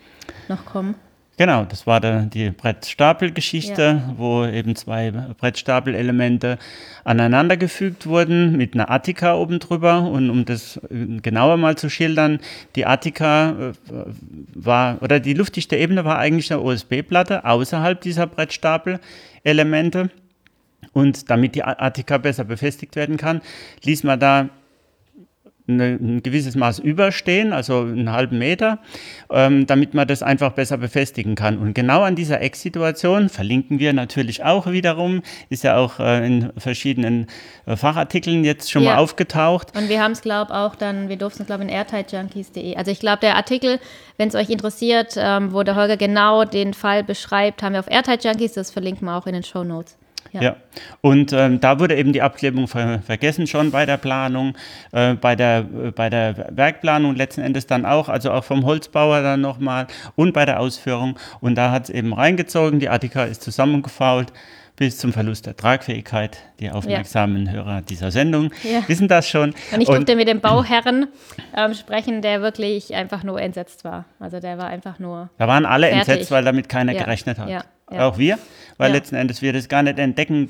noch 0.48 0.66
kommen. 0.66 0.96
Genau, 1.36 1.66
das 1.66 1.88
war 1.88 2.00
da 2.00 2.22
die 2.22 2.52
Brettstapelgeschichte, 2.52 4.04
ja. 4.08 4.14
wo 4.18 4.46
eben 4.46 4.76
zwei 4.76 5.10
Brettstapelelemente 5.12 6.60
aneinandergefügt 7.04 8.06
wurden 8.06 8.56
mit 8.56 8.76
einer 8.76 8.92
Attika 8.92 9.34
oben 9.36 9.58
drüber. 9.58 10.04
Und 10.04 10.30
um 10.30 10.46
das 10.46 10.80
genauer 10.90 11.58
mal 11.58 11.76
zu 11.76 11.90
schildern, 11.90 12.40
die 12.76 12.86
Attika 12.86 13.50
äh, 13.50 13.74
war, 14.54 15.02
oder 15.02 15.20
die 15.20 15.34
luftdichte 15.34 15.76
Ebene 15.76 16.06
war 16.06 16.20
eigentlich 16.20 16.54
eine 16.54 16.62
OSB-Platte 16.62 17.46
außerhalb 17.46 18.00
dieser 18.00 18.28
Brettstapelelemente. 18.28 20.12
Und 20.92 21.32
damit 21.32 21.56
die 21.56 21.64
Attika 21.64 22.20
besser 22.20 22.44
befestigt 22.44 22.96
werden 22.96 23.18
kann, 23.18 23.42
ließ 23.84 24.04
man 24.04 24.20
da 24.20 24.50
ein 25.68 26.22
gewisses 26.24 26.56
Maß 26.56 26.80
überstehen, 26.80 27.54
also 27.54 27.80
einen 27.80 28.12
halben 28.12 28.38
Meter, 28.38 28.80
ähm, 29.32 29.66
damit 29.66 29.94
man 29.94 30.08
das 30.08 30.22
einfach 30.22 30.52
besser 30.52 30.78
befestigen 30.78 31.36
kann. 31.36 31.58
Und 31.58 31.74
genau 31.74 32.02
an 32.02 32.16
dieser 32.16 32.42
Ecksituation 32.42 33.30
verlinken 33.30 33.80
wir 33.80 33.94
natürlich 33.94 34.44
auch 34.44 34.68
wiederum, 34.68 35.22
ist 35.50 35.64
ja 35.64 35.78
auch 35.78 36.00
äh, 36.00 36.26
in 36.26 36.52
verschiedenen 36.58 37.28
äh, 37.66 37.78
Fachartikeln 37.78 38.44
jetzt 38.44 38.72
schon 38.72 38.84
ja. 38.84 38.96
mal 38.96 39.02
aufgetaucht. 39.02 39.76
Und 39.78 39.88
wir 39.88 40.04
haben 40.04 40.12
es, 40.12 40.22
glaube 40.22 40.52
ich, 40.52 40.58
auch 40.58 40.76
dann, 40.76 41.08
wir 41.08 41.16
durften 41.16 41.44
es, 41.44 41.48
glaube 41.48 41.64
ich, 41.64 41.70
in 41.70 41.76
airtightjunkies.de. 41.76 42.76
Also 42.76 42.92
ich 42.92 43.00
glaube, 43.00 43.20
der 43.22 43.36
Artikel, 43.38 43.80
wenn 44.18 44.28
es 44.28 44.36
euch 44.36 44.50
interessiert, 44.50 45.14
ähm, 45.18 45.54
wo 45.54 45.64
der 45.64 45.76
Holger 45.76 45.96
genau 45.96 46.44
den 46.44 46.74
Fall 46.74 47.06
beschreibt, 47.06 47.64
haben 47.64 47.74
wir 47.74 47.80
auf 47.80 47.90
Airtight 47.90 48.26
Junkies, 48.26 48.54
das 48.54 48.72
verlinken 48.72 49.06
wir 49.06 49.16
auch 49.16 49.28
in 49.28 49.34
den 49.34 49.44
Show 49.44 49.64
Notes. 49.64 49.98
Ja. 50.32 50.42
ja. 50.42 50.56
Und 51.02 51.34
ähm, 51.34 51.60
da 51.60 51.80
wurde 51.80 51.96
eben 51.96 52.14
die 52.14 52.22
Abklebung 52.22 52.68
ver 52.68 53.00
vergessen 53.06 53.48
schon 53.48 53.72
bei 53.72 53.86
der 53.86 53.98
Planung, 53.98 54.56
äh, 54.92 55.14
bei, 55.14 55.36
der, 55.36 55.60
äh, 55.60 55.92
bei 55.92 56.10
der 56.10 56.48
Werkplanung 56.52 57.16
letzten 57.16 57.42
Endes 57.42 57.68
dann 57.68 57.86
auch, 57.86 58.10
also 58.10 58.32
auch 58.32 58.44
vom 58.44 58.66
Holzbauer 58.66 59.22
dann 59.22 59.42
nochmal 59.42 59.88
und 60.16 60.34
bei 60.34 60.46
der 60.46 60.60
Ausführung. 60.60 61.20
Und 61.40 61.56
da 61.56 61.72
hat 61.72 61.86
es 61.86 61.90
eben 61.90 62.14
reingezogen, 62.14 62.80
die 62.80 62.90
Attika 62.90 63.26
ist 63.26 63.44
zusammengefault 63.44 64.34
bis 64.76 64.98
zum 64.98 65.14
Verlust 65.14 65.46
der 65.46 65.56
Tragfähigkeit. 65.56 66.40
Die 66.60 66.72
aufmerksamen 66.72 67.46
ja. 67.46 67.52
Hörer 67.52 67.82
dieser 67.82 68.12
Sendung 68.12 68.52
ja. 68.64 68.88
wissen 68.88 69.08
das 69.08 69.28
schon. 69.28 69.54
Und 69.72 69.82
ich 69.82 69.88
durfte 69.88 70.16
mit 70.16 70.28
dem 70.28 70.42
Bauherren 70.42 71.08
ähm, 71.56 71.74
sprechen, 71.74 72.22
der 72.22 72.42
wirklich 72.42 72.96
einfach 72.96 73.24
nur 73.24 73.40
entsetzt 73.40 73.84
war. 73.84 74.06
Also 74.20 74.40
der 74.40 74.58
war 74.58 74.68
einfach 74.68 75.00
nur. 75.00 75.30
Da 75.38 75.48
waren 75.48 75.66
alle 75.66 75.88
fertig. 75.88 76.10
entsetzt, 76.10 76.32
weil 76.32 76.44
damit 76.44 76.70
keiner 76.70 76.94
ja. 76.94 77.04
gerechnet 77.04 77.38
hat. 77.38 77.66
Auch 77.88 78.18
wir, 78.18 78.40
weil 78.78 78.92
letzten 78.92 79.16
Endes 79.16 79.42
wir 79.42 79.54
das 79.54 79.68
gar 79.68 79.84
nicht 79.84 80.00
entdecken 80.00 80.50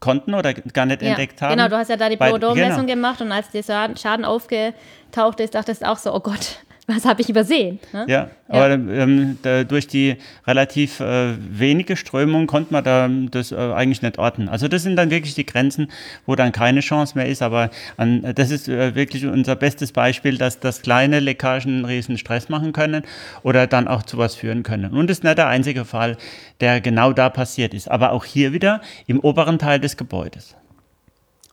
konnten 0.00 0.34
oder 0.34 0.54
gar 0.54 0.86
nicht 0.86 1.02
entdeckt 1.02 1.40
haben. 1.42 1.56
Genau, 1.56 1.68
du 1.68 1.76
hast 1.76 1.88
ja 1.88 1.96
da 1.96 2.08
die 2.08 2.16
Bordeaux-Messung 2.16 2.86
genau. 2.86 2.94
gemacht 2.94 3.20
und 3.20 3.32
als 3.32 3.50
der 3.50 3.62
Schaden 3.96 4.24
aufgetaucht 4.24 5.40
ist, 5.40 5.54
dachtest 5.54 5.82
du 5.82 5.88
auch 5.88 5.98
so, 5.98 6.14
oh 6.14 6.20
Gott, 6.20 6.58
was 6.88 7.04
habe 7.04 7.20
ich 7.20 7.28
übersehen? 7.28 7.80
Ne? 7.92 8.04
Ja, 8.08 8.30
aber 8.48 8.70
ähm, 8.70 9.38
da, 9.42 9.64
durch 9.64 9.88
die 9.88 10.16
relativ 10.46 11.00
äh, 11.00 11.34
wenige 11.36 11.96
Strömung 11.96 12.46
konnte 12.46 12.72
man 12.72 12.84
da 12.84 13.08
das 13.08 13.50
äh, 13.50 13.56
eigentlich 13.56 14.02
nicht 14.02 14.18
orten. 14.18 14.48
Also 14.48 14.68
das 14.68 14.84
sind 14.84 14.94
dann 14.94 15.10
wirklich 15.10 15.34
die 15.34 15.44
Grenzen, 15.44 15.90
wo 16.26 16.36
dann 16.36 16.52
keine 16.52 16.80
Chance 16.80 17.18
mehr 17.18 17.26
ist. 17.26 17.42
Aber 17.42 17.70
an, 17.96 18.32
das 18.36 18.52
ist 18.52 18.68
äh, 18.68 18.94
wirklich 18.94 19.26
unser 19.26 19.56
bestes 19.56 19.90
Beispiel, 19.90 20.38
dass, 20.38 20.60
dass 20.60 20.82
kleine 20.82 21.18
Leckagen 21.18 21.76
einen 21.76 21.84
riesen 21.86 22.18
Stress 22.18 22.48
machen 22.48 22.72
können 22.72 23.02
oder 23.42 23.66
dann 23.66 23.88
auch 23.88 24.04
zu 24.04 24.16
was 24.18 24.36
führen 24.36 24.62
können. 24.62 24.92
Und 24.92 25.10
das 25.10 25.18
ist 25.18 25.24
nicht 25.24 25.38
der 25.38 25.48
einzige 25.48 25.84
Fall, 25.84 26.16
der 26.60 26.80
genau 26.80 27.12
da 27.12 27.30
passiert 27.30 27.74
ist. 27.74 27.90
Aber 27.90 28.12
auch 28.12 28.24
hier 28.24 28.52
wieder 28.52 28.80
im 29.08 29.18
oberen 29.18 29.58
Teil 29.58 29.80
des 29.80 29.96
Gebäudes. 29.96 30.54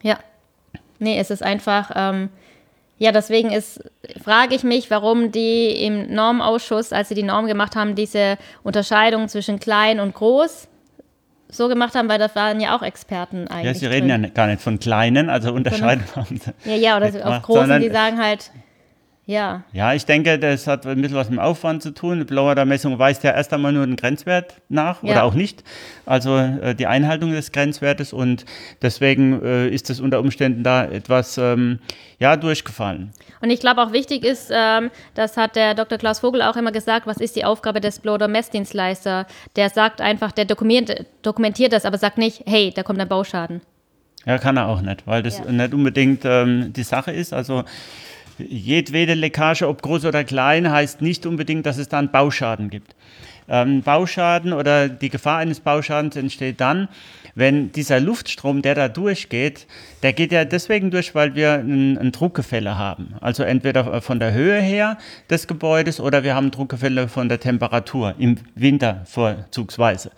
Ja. 0.04 0.20
Nee, 1.00 1.18
es 1.18 1.32
ist 1.32 1.42
einfach... 1.42 1.92
Ähm 1.96 2.30
ja, 2.97 3.12
deswegen 3.12 3.51
ist, 3.51 3.83
frage 4.23 4.55
ich 4.55 4.63
mich, 4.63 4.89
warum 4.91 5.31
die 5.31 5.83
im 5.83 6.13
Normausschuss, 6.13 6.93
als 6.93 7.09
sie 7.09 7.15
die 7.15 7.23
Norm 7.23 7.47
gemacht 7.47 7.75
haben, 7.75 7.95
diese 7.95 8.38
Unterscheidung 8.63 9.27
zwischen 9.27 9.59
klein 9.59 10.00
und 10.00 10.13
groß 10.13 10.67
so 11.50 11.67
gemacht 11.67 11.95
haben, 11.95 12.09
weil 12.09 12.19
das 12.19 12.35
waren 12.35 12.59
ja 12.59 12.75
auch 12.75 12.81
Experten 12.81 13.47
eigentlich. 13.47 13.65
Ja, 13.65 13.73
sie 13.73 13.85
reden 13.85 14.09
drin. 14.09 14.23
ja 14.23 14.29
gar 14.29 14.47
nicht 14.47 14.62
von 14.62 14.79
kleinen, 14.79 15.29
also 15.29 15.53
unterscheiden. 15.53 16.03
Ja, 16.65 16.75
ja, 16.75 16.97
oder 16.97 17.12
auf 17.27 17.43
großen, 17.43 17.79
die 17.79 17.89
sagen 17.89 18.21
halt, 18.21 18.51
ja. 19.25 19.63
Ja, 19.72 19.94
ich 19.94 20.06
denke, 20.06 20.38
das 20.38 20.68
hat 20.68 20.86
ein 20.86 21.01
bisschen 21.01 21.15
was 21.15 21.30
mit 21.30 21.39
dem 21.39 21.44
Aufwand 21.44 21.82
zu 21.82 21.94
tun. 21.94 22.20
Die 22.20 22.25
Blower-Messung 22.25 23.00
weist 23.00 23.24
ja 23.24 23.32
erst 23.32 23.53
einmal 23.53 23.72
nur 23.72 23.86
den 23.86 23.96
Grenzwert 23.96 24.56
nach 24.68 25.01
ja. 25.01 25.12
oder 25.12 25.24
auch 25.24 25.34
nicht. 25.34 25.63
Also 26.06 26.38
äh, 26.38 26.75
die 26.75 26.88
Einhaltung 26.88 27.32
des 27.32 27.53
Grenzwertes 27.53 28.12
und 28.12 28.46
deswegen 28.82 29.42
äh, 29.42 29.70
ist 29.70 29.89
das 29.89 30.01
unter 30.01 30.20
Umständen 30.20 30.63
da 30.63 30.84
etwas 30.84 31.38
ähm, 31.38 31.80
ja, 32.20 32.36
durchgefallen. 32.36 33.13
Und 33.39 33.50
ich 33.50 33.62
glaube 33.62 33.82
auch 33.82 33.94
wichtig 33.94 34.25
ist, 34.25 34.51
ähm, 34.53 34.92
das 35.15 35.38
hat 35.38 35.56
der 35.56 35.74
Dr. 35.74 35.98
Klaus 35.98 36.20
Vogel 36.20 36.42
auch 36.42 36.58
immer 36.58 36.74
gesagt, 36.74 37.08
was 37.08 37.18
ist 37.18 37.38
die 37.38 37.46
Aufgabe 37.46 37.80
des 37.80 38.00
Blower-Messdienstleister? 38.00 39.25
Der 39.56 39.70
sagt 39.70 40.01
einfach, 40.01 40.34
der 40.34 40.46
dokumentiert, 40.46 41.06
dokumentiert 41.22 41.72
das, 41.72 41.86
aber 41.86 41.98
sagt 41.98 42.18
nicht, 42.18 42.44
hey, 42.46 42.74
da 42.75 42.84
kommt 42.84 43.00
ein 43.00 43.08
Bauschaden. 43.08 43.62
Ja, 44.25 44.38
kann 44.38 44.58
er 44.58 44.68
auch 44.68 44.82
nicht, 44.82 45.08
weil 45.08 45.24
das 45.24 45.39
ja. 45.39 45.51
nicht 45.51 45.74
unbedingt 45.74 46.24
ähm, 46.25 46.74
die 46.74 46.84
Sache 46.84 47.12
ist. 47.12 47.34
Also 47.34 47.63
jedwede 48.38 49.13
Leckage, 49.13 49.68
ob 49.68 49.82
groß 49.82 50.06
oder 50.06 50.24
klein, 50.24 50.72
heißt 50.72 51.02
nicht 51.02 51.25
unbedingt, 51.25 51.66
dass 51.66 51.78
es 51.78 51.90
dann 51.90 52.12
Bauschaden 52.12 52.70
gibt. 52.70 52.96
Ähm, 53.50 53.82
Bauschaden 53.82 54.54
oder 54.54 54.88
die 54.88 55.10
Gefahr 55.10 55.40
eines 55.40 55.60
Bauschadens 55.60 56.16
entsteht 56.16 56.62
dann, 56.62 56.88
wenn 57.36 57.72
dieser 57.72 58.00
Luftstrom, 58.00 58.62
der 58.62 58.75
da 58.75 58.88
durchgeht, 58.88 59.68
der 60.04 60.13
geht 60.13 60.32
ja 60.32 60.46
deswegen 60.46 60.92
durch, 60.92 61.16
weil 61.16 61.36
wir 61.36 61.54
ein, 61.54 61.98
ein 61.98 62.12
Druckgefälle 62.12 62.78
haben. 62.78 63.16
Also 63.22 63.44
entweder 63.44 64.02
von 64.02 64.20
der 64.20 64.34
Höhe 64.34 64.62
her 64.62 64.98
des 65.30 65.48
Gebäudes 65.48 66.00
oder 66.00 66.24
wir 66.24 66.36
haben 66.36 66.52
Druckgefälle 66.52 67.08
von 67.08 67.30
der 67.30 67.40
Temperatur, 67.40 68.16
im 68.18 68.38
Winter 68.56 69.02
vorzugsweise. 69.06 70.12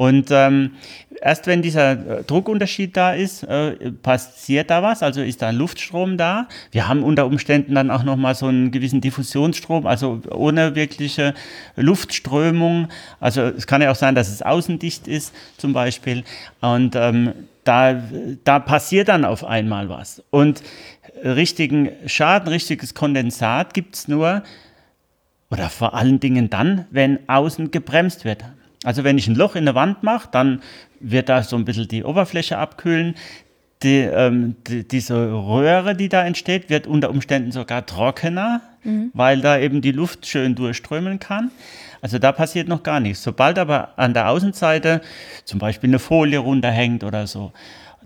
Und 0.00 0.30
ähm, 0.30 0.76
erst 1.20 1.46
wenn 1.46 1.60
dieser 1.60 1.90
äh, 2.20 2.24
Druckunterschied 2.24 2.96
da 2.96 3.12
ist, 3.12 3.42
äh, 3.42 3.92
passiert 3.92 4.70
da 4.70 4.82
was, 4.82 5.02
also 5.02 5.20
ist 5.20 5.42
da 5.42 5.48
ein 5.48 5.56
Luftstrom 5.56 6.16
da. 6.16 6.48
Wir 6.70 6.88
haben 6.88 7.02
unter 7.02 7.26
Umständen 7.26 7.74
dann 7.74 7.90
auch 7.90 8.02
nochmal 8.02 8.34
so 8.34 8.46
einen 8.46 8.70
gewissen 8.70 9.02
Diffusionsstrom, 9.02 9.86
also 9.86 10.22
ohne 10.30 10.74
wirkliche 10.74 11.34
Luftströmung. 11.76 12.88
Also 13.20 13.42
es 13.42 13.66
kann 13.66 13.82
ja 13.82 13.90
auch 13.90 13.94
sein, 13.94 14.14
dass 14.14 14.30
es 14.30 14.40
außendicht 14.40 15.06
ist 15.06 15.34
zum 15.58 15.74
Beispiel. 15.74 16.24
Und 16.62 16.96
ähm, 16.96 17.34
da, 17.64 18.02
da 18.44 18.58
passiert 18.58 19.08
dann 19.08 19.26
auf 19.26 19.44
einmal 19.44 19.90
was. 19.90 20.22
Und 20.30 20.62
richtigen 21.22 21.90
Schaden, 22.06 22.48
richtiges 22.48 22.94
Kondensat 22.94 23.74
gibt 23.74 23.96
es 23.96 24.08
nur, 24.08 24.44
oder 25.50 25.68
vor 25.68 25.92
allen 25.92 26.20
Dingen 26.20 26.48
dann, 26.48 26.86
wenn 26.90 27.18
außen 27.28 27.70
gebremst 27.70 28.24
wird. 28.24 28.44
Also 28.84 29.04
wenn 29.04 29.18
ich 29.18 29.28
ein 29.28 29.34
Loch 29.34 29.56
in 29.56 29.66
der 29.66 29.74
Wand 29.74 30.02
mache, 30.02 30.28
dann 30.32 30.62
wird 31.00 31.28
da 31.28 31.42
so 31.42 31.56
ein 31.56 31.64
bisschen 31.64 31.88
die 31.88 32.04
Oberfläche 32.04 32.58
abkühlen. 32.58 33.14
Die, 33.82 33.98
ähm, 33.98 34.56
die, 34.66 34.86
diese 34.86 35.32
Röhre, 35.32 35.94
die 35.94 36.08
da 36.08 36.24
entsteht, 36.24 36.68
wird 36.68 36.86
unter 36.86 37.10
Umständen 37.10 37.50
sogar 37.50 37.86
trockener, 37.86 38.60
mhm. 38.84 39.10
weil 39.14 39.40
da 39.40 39.58
eben 39.58 39.80
die 39.80 39.92
Luft 39.92 40.26
schön 40.26 40.54
durchströmen 40.54 41.18
kann. 41.18 41.50
Also 42.02 42.18
da 42.18 42.32
passiert 42.32 42.68
noch 42.68 42.82
gar 42.82 43.00
nichts. 43.00 43.22
Sobald 43.22 43.58
aber 43.58 43.98
an 43.98 44.14
der 44.14 44.28
Außenseite 44.28 45.00
zum 45.44 45.58
Beispiel 45.58 45.90
eine 45.90 45.98
Folie 45.98 46.38
runterhängt 46.38 47.04
oder 47.04 47.26
so, 47.26 47.52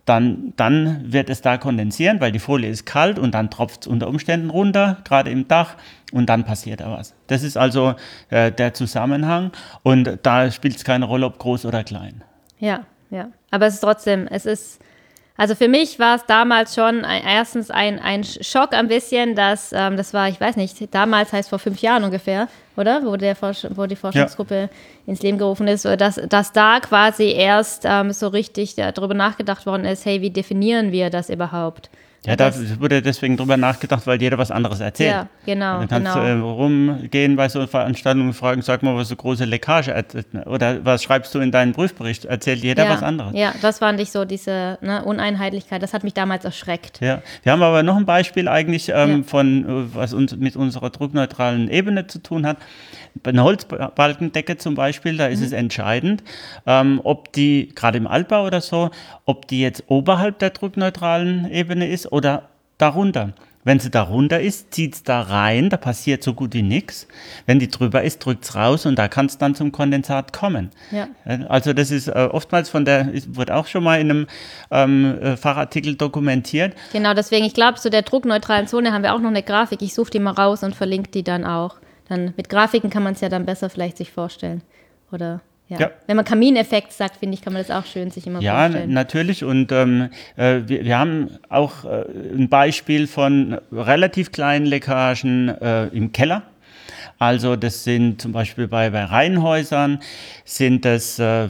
dann, 0.04 0.52
dann 0.56 1.12
wird 1.12 1.30
es 1.30 1.40
da 1.40 1.56
kondensieren, 1.56 2.20
weil 2.20 2.32
die 2.32 2.38
Folie 2.38 2.68
ist 2.68 2.84
kalt 2.84 3.18
und 3.18 3.32
dann 3.32 3.50
tropft 3.50 3.82
es 3.82 3.86
unter 3.86 4.08
Umständen 4.08 4.50
runter, 4.50 4.98
gerade 5.04 5.30
im 5.30 5.48
Dach, 5.48 5.76
und 6.14 6.26
dann 6.26 6.44
passiert 6.44 6.80
da 6.80 6.90
was. 6.90 7.14
Das 7.26 7.42
ist 7.42 7.56
also 7.56 7.94
äh, 8.30 8.52
der 8.52 8.72
Zusammenhang 8.72 9.50
und 9.82 10.18
da 10.22 10.50
spielt 10.50 10.76
es 10.76 10.84
keine 10.84 11.04
Rolle, 11.04 11.26
ob 11.26 11.38
groß 11.38 11.66
oder 11.66 11.84
klein. 11.84 12.22
Ja, 12.58 12.84
ja. 13.10 13.28
Aber 13.50 13.66
es 13.66 13.74
ist 13.74 13.80
trotzdem, 13.80 14.28
es 14.28 14.46
ist 14.46 14.80
also 15.36 15.56
für 15.56 15.66
mich 15.66 15.98
war 15.98 16.14
es 16.14 16.26
damals 16.26 16.76
schon 16.76 17.04
ein, 17.04 17.24
erstens 17.26 17.68
ein, 17.68 17.98
ein 17.98 18.22
Schock 18.22 18.72
ein 18.72 18.86
bisschen, 18.86 19.34
dass 19.34 19.72
ähm, 19.72 19.96
das 19.96 20.14
war, 20.14 20.28
ich 20.28 20.40
weiß 20.40 20.54
nicht, 20.54 20.94
damals 20.94 21.32
heißt 21.32 21.48
vor 21.48 21.58
fünf 21.58 21.80
Jahren 21.80 22.04
ungefähr, 22.04 22.46
oder? 22.76 23.04
Wo, 23.04 23.16
der 23.16 23.34
Forsch 23.34 23.66
wo 23.70 23.86
die 23.86 23.96
Forschungsgruppe 23.96 24.54
ja. 24.54 24.68
ins 25.06 25.22
Leben 25.22 25.38
gerufen 25.38 25.66
ist, 25.66 25.84
dass, 25.84 26.20
dass 26.28 26.52
da 26.52 26.78
quasi 26.78 27.32
erst 27.32 27.82
ähm, 27.84 28.12
so 28.12 28.28
richtig 28.28 28.76
darüber 28.76 29.14
nachgedacht 29.14 29.66
worden 29.66 29.84
ist, 29.84 30.06
hey, 30.06 30.22
wie 30.22 30.30
definieren 30.30 30.92
wir 30.92 31.10
das 31.10 31.28
überhaupt? 31.28 31.90
Ja, 32.26 32.36
da 32.36 32.52
wurde 32.80 33.02
deswegen 33.02 33.36
drüber 33.36 33.56
nachgedacht, 33.56 34.06
weil 34.06 34.20
jeder 34.20 34.38
was 34.38 34.50
anderes 34.50 34.80
erzählt. 34.80 35.10
Ja, 35.10 35.28
genau. 35.44 35.80
Dann 35.80 35.88
kannst 35.88 36.14
genau. 36.14 36.24
du 36.24 36.30
äh, 36.30 36.40
rumgehen 36.40 37.36
bei 37.36 37.48
so 37.48 37.66
Veranstaltungen 37.66 38.28
und 38.28 38.34
fragen, 38.34 38.62
sag 38.62 38.82
mal, 38.82 38.96
was 38.96 39.08
so 39.08 39.16
große 39.16 39.44
Leckage 39.44 39.92
oder 40.46 40.84
was 40.84 41.02
schreibst 41.02 41.34
du 41.34 41.40
in 41.40 41.50
deinen 41.50 41.72
Prüfbericht? 41.72 42.24
Erzählt 42.24 42.62
jeder 42.62 42.84
ja, 42.84 42.90
was 42.90 43.02
anderes. 43.02 43.32
Ja, 43.34 43.52
das 43.60 43.80
fand 43.80 44.00
ich 44.00 44.10
so, 44.10 44.24
diese 44.24 44.78
ne, 44.80 45.04
Uneinheitlichkeit, 45.04 45.82
das 45.82 45.92
hat 45.92 46.02
mich 46.02 46.14
damals 46.14 46.44
erschreckt. 46.44 47.00
Ja, 47.00 47.20
wir 47.42 47.52
haben 47.52 47.62
aber 47.62 47.82
noch 47.82 47.96
ein 47.96 48.06
Beispiel 48.06 48.48
eigentlich 48.48 48.88
ähm, 48.88 49.18
ja. 49.18 49.22
von, 49.24 49.90
was 49.94 50.14
uns 50.14 50.34
mit 50.36 50.56
unserer 50.56 50.90
druckneutralen 50.90 51.68
Ebene 51.68 52.06
zu 52.06 52.22
tun 52.22 52.46
hat. 52.46 52.56
Bei 53.22 53.30
einer 53.30 53.44
Holzbalkendecke 53.44 54.56
zum 54.56 54.74
Beispiel, 54.74 55.16
da 55.16 55.26
ist 55.26 55.40
mhm. 55.40 55.46
es 55.46 55.52
entscheidend, 55.52 56.24
ähm, 56.66 57.00
ob 57.04 57.32
die, 57.32 57.70
gerade 57.74 57.98
im 57.98 58.06
Altbau 58.06 58.46
oder 58.46 58.60
so, 58.60 58.90
ob 59.24 59.46
die 59.46 59.60
jetzt 59.60 59.84
oberhalb 59.86 60.38
der 60.38 60.50
druckneutralen 60.50 61.50
Ebene 61.50 61.86
ist 61.86 62.10
oder 62.14 62.48
darunter. 62.78 63.34
Wenn 63.66 63.80
sie 63.80 63.90
darunter 63.90 64.40
ist, 64.40 64.74
zieht 64.74 64.94
es 64.94 65.02
da 65.04 65.22
rein, 65.22 65.70
da 65.70 65.78
passiert 65.78 66.22
so 66.22 66.34
gut 66.34 66.52
wie 66.52 66.62
nichts. 66.62 67.08
Wenn 67.46 67.58
die 67.58 67.70
drüber 67.70 68.02
ist, 68.02 68.18
drückt 68.18 68.44
es 68.44 68.54
raus 68.54 68.84
und 68.84 68.98
da 68.98 69.08
kann 69.08 69.24
es 69.24 69.38
dann 69.38 69.54
zum 69.54 69.72
Kondensat 69.72 70.34
kommen. 70.34 70.70
Ja. 70.90 71.08
Also 71.48 71.72
das 71.72 71.90
ist 71.90 72.08
äh, 72.08 72.28
oftmals 72.30 72.68
von 72.68 72.84
der, 72.84 73.08
wird 73.34 73.50
auch 73.50 73.66
schon 73.66 73.82
mal 73.82 74.00
in 74.00 74.10
einem 74.10 74.26
ähm, 74.70 75.18
äh, 75.18 75.36
Fachartikel 75.38 75.96
dokumentiert. 75.96 76.74
Genau, 76.92 77.14
deswegen, 77.14 77.46
ich 77.46 77.54
glaube, 77.54 77.78
zu 77.78 77.88
der 77.88 78.02
druckneutralen 78.02 78.66
Zone 78.66 78.92
haben 78.92 79.02
wir 79.02 79.14
auch 79.14 79.20
noch 79.20 79.30
eine 79.30 79.42
Grafik. 79.42 79.80
Ich 79.80 79.94
suche 79.94 80.10
die 80.10 80.20
mal 80.20 80.32
raus 80.32 80.62
und 80.62 80.76
verlinke 80.76 81.10
die 81.10 81.24
dann 81.24 81.46
auch. 81.46 81.76
Dann 82.10 82.34
mit 82.36 82.50
Grafiken 82.50 82.90
kann 82.90 83.02
man 83.02 83.14
es 83.14 83.22
ja 83.22 83.30
dann 83.30 83.46
besser 83.46 83.70
vielleicht 83.70 83.96
sich 83.96 84.12
vorstellen. 84.12 84.60
Oder 85.10 85.40
Ja. 85.68 85.80
ja. 85.80 85.90
Wenn 86.06 86.16
man 86.16 86.24
Kamineffekt 86.24 86.92
sagt, 86.92 87.16
finde 87.16 87.34
ich, 87.34 87.42
kann 87.42 87.52
man 87.52 87.62
das 87.62 87.70
auch 87.70 87.86
schön 87.86 88.10
sich 88.10 88.26
immer 88.26 88.40
ja, 88.40 88.60
vorstellen. 88.60 88.90
Ja, 88.90 88.94
natürlich. 88.94 89.44
Und 89.44 89.72
ähm, 89.72 90.10
äh, 90.36 90.60
wir, 90.66 90.84
wir, 90.84 90.98
haben 90.98 91.30
auch 91.48 91.84
äh, 91.84 92.04
ein 92.36 92.48
Beispiel 92.48 93.06
von 93.06 93.58
relativ 93.72 94.30
kleinen 94.30 94.66
Leckagen 94.66 95.48
äh, 95.48 95.86
im 95.86 96.12
Keller. 96.12 96.42
Also 97.18 97.56
das 97.56 97.84
sind 97.84 98.20
zum 98.20 98.32
Beispiel 98.32 98.68
bei, 98.68 98.90
bei 98.90 99.04
Reihenhäusern 99.04 100.00
sind 100.44 100.84
das 100.84 101.18
äh, 101.18 101.44
äh, 101.44 101.48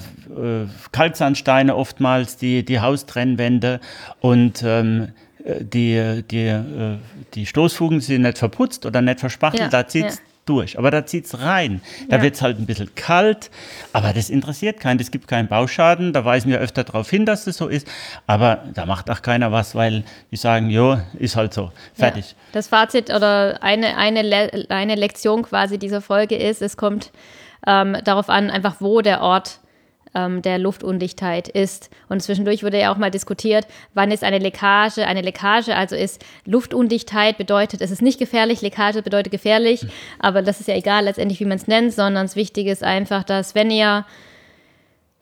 Kalksandsteine 0.92 1.74
oftmals, 1.74 2.36
die, 2.36 2.64
die 2.64 2.80
Haustrennwände 2.80 3.80
und 4.20 4.62
ähm, 4.62 5.08
äh, 5.44 5.64
die, 5.64 6.22
die, 6.30 6.46
äh, 6.46 6.98
die 7.34 7.46
Stoßfugen 7.46 8.00
sind 8.00 8.22
nicht 8.22 8.38
verputzt 8.38 8.84
oder 8.84 9.00
nicht 9.00 9.20
verspachtelt, 9.20 9.72
ja, 9.72 9.82
da 9.82 9.88
zieht 9.88 10.06
es 10.06 10.16
ja 10.16 10.33
durch. 10.44 10.78
Aber 10.78 10.90
da 10.90 11.06
zieht 11.06 11.26
es 11.26 11.40
rein. 11.40 11.80
Da 12.08 12.16
ja. 12.16 12.22
wird 12.22 12.34
es 12.34 12.42
halt 12.42 12.58
ein 12.58 12.66
bisschen 12.66 12.94
kalt, 12.94 13.50
aber 13.92 14.12
das 14.12 14.30
interessiert 14.30 14.80
keinen. 14.80 15.00
Es 15.00 15.10
gibt 15.10 15.28
keinen 15.28 15.48
Bauschaden. 15.48 16.12
Da 16.12 16.24
weisen 16.24 16.50
wir 16.50 16.60
öfter 16.60 16.84
darauf 16.84 17.10
hin, 17.10 17.26
dass 17.26 17.44
das 17.44 17.56
so 17.56 17.68
ist. 17.68 17.86
Aber 18.26 18.64
da 18.74 18.86
macht 18.86 19.10
auch 19.10 19.22
keiner 19.22 19.52
was, 19.52 19.74
weil 19.74 20.04
die 20.30 20.36
sagen, 20.36 20.70
jo, 20.70 20.98
ist 21.18 21.36
halt 21.36 21.54
so. 21.54 21.72
Fertig. 21.94 22.30
Ja. 22.30 22.36
Das 22.52 22.68
Fazit 22.68 23.10
oder 23.10 23.62
eine, 23.62 23.96
eine, 23.96 24.22
Le 24.22 24.66
eine 24.68 24.94
Lektion 24.94 25.42
quasi 25.42 25.78
dieser 25.78 26.00
Folge 26.00 26.36
ist, 26.36 26.62
es 26.62 26.76
kommt 26.76 27.12
ähm, 27.66 27.96
darauf 28.04 28.28
an, 28.28 28.50
einfach 28.50 28.76
wo 28.80 29.00
der 29.00 29.20
Ort 29.20 29.60
ähm, 30.14 30.42
der 30.42 30.58
Luftundichtheit 30.58 31.48
ist. 31.48 31.90
Und 32.08 32.22
zwischendurch 32.22 32.62
wurde 32.62 32.80
ja 32.80 32.92
auch 32.92 32.96
mal 32.96 33.10
diskutiert, 33.10 33.66
wann 33.94 34.10
ist 34.10 34.24
eine 34.24 34.38
Leckage 34.38 35.06
eine 35.06 35.22
Leckage, 35.22 35.74
also 35.74 35.96
ist 35.96 36.24
Luftundichtheit 36.44 37.38
bedeutet, 37.38 37.80
es 37.80 37.90
ist 37.90 38.02
nicht 38.02 38.18
gefährlich, 38.18 38.62
Leckage 38.62 39.02
bedeutet 39.02 39.30
gefährlich, 39.30 39.86
aber 40.18 40.42
das 40.42 40.60
ist 40.60 40.68
ja 40.68 40.74
egal 40.74 41.04
letztendlich, 41.04 41.40
wie 41.40 41.44
man 41.44 41.58
es 41.58 41.66
nennt, 41.66 41.92
sondern 41.92 42.26
das 42.26 42.36
Wichtige 42.36 42.70
ist 42.70 42.82
einfach, 42.82 43.24
dass 43.24 43.54
wenn 43.54 43.70
ihr, 43.70 44.04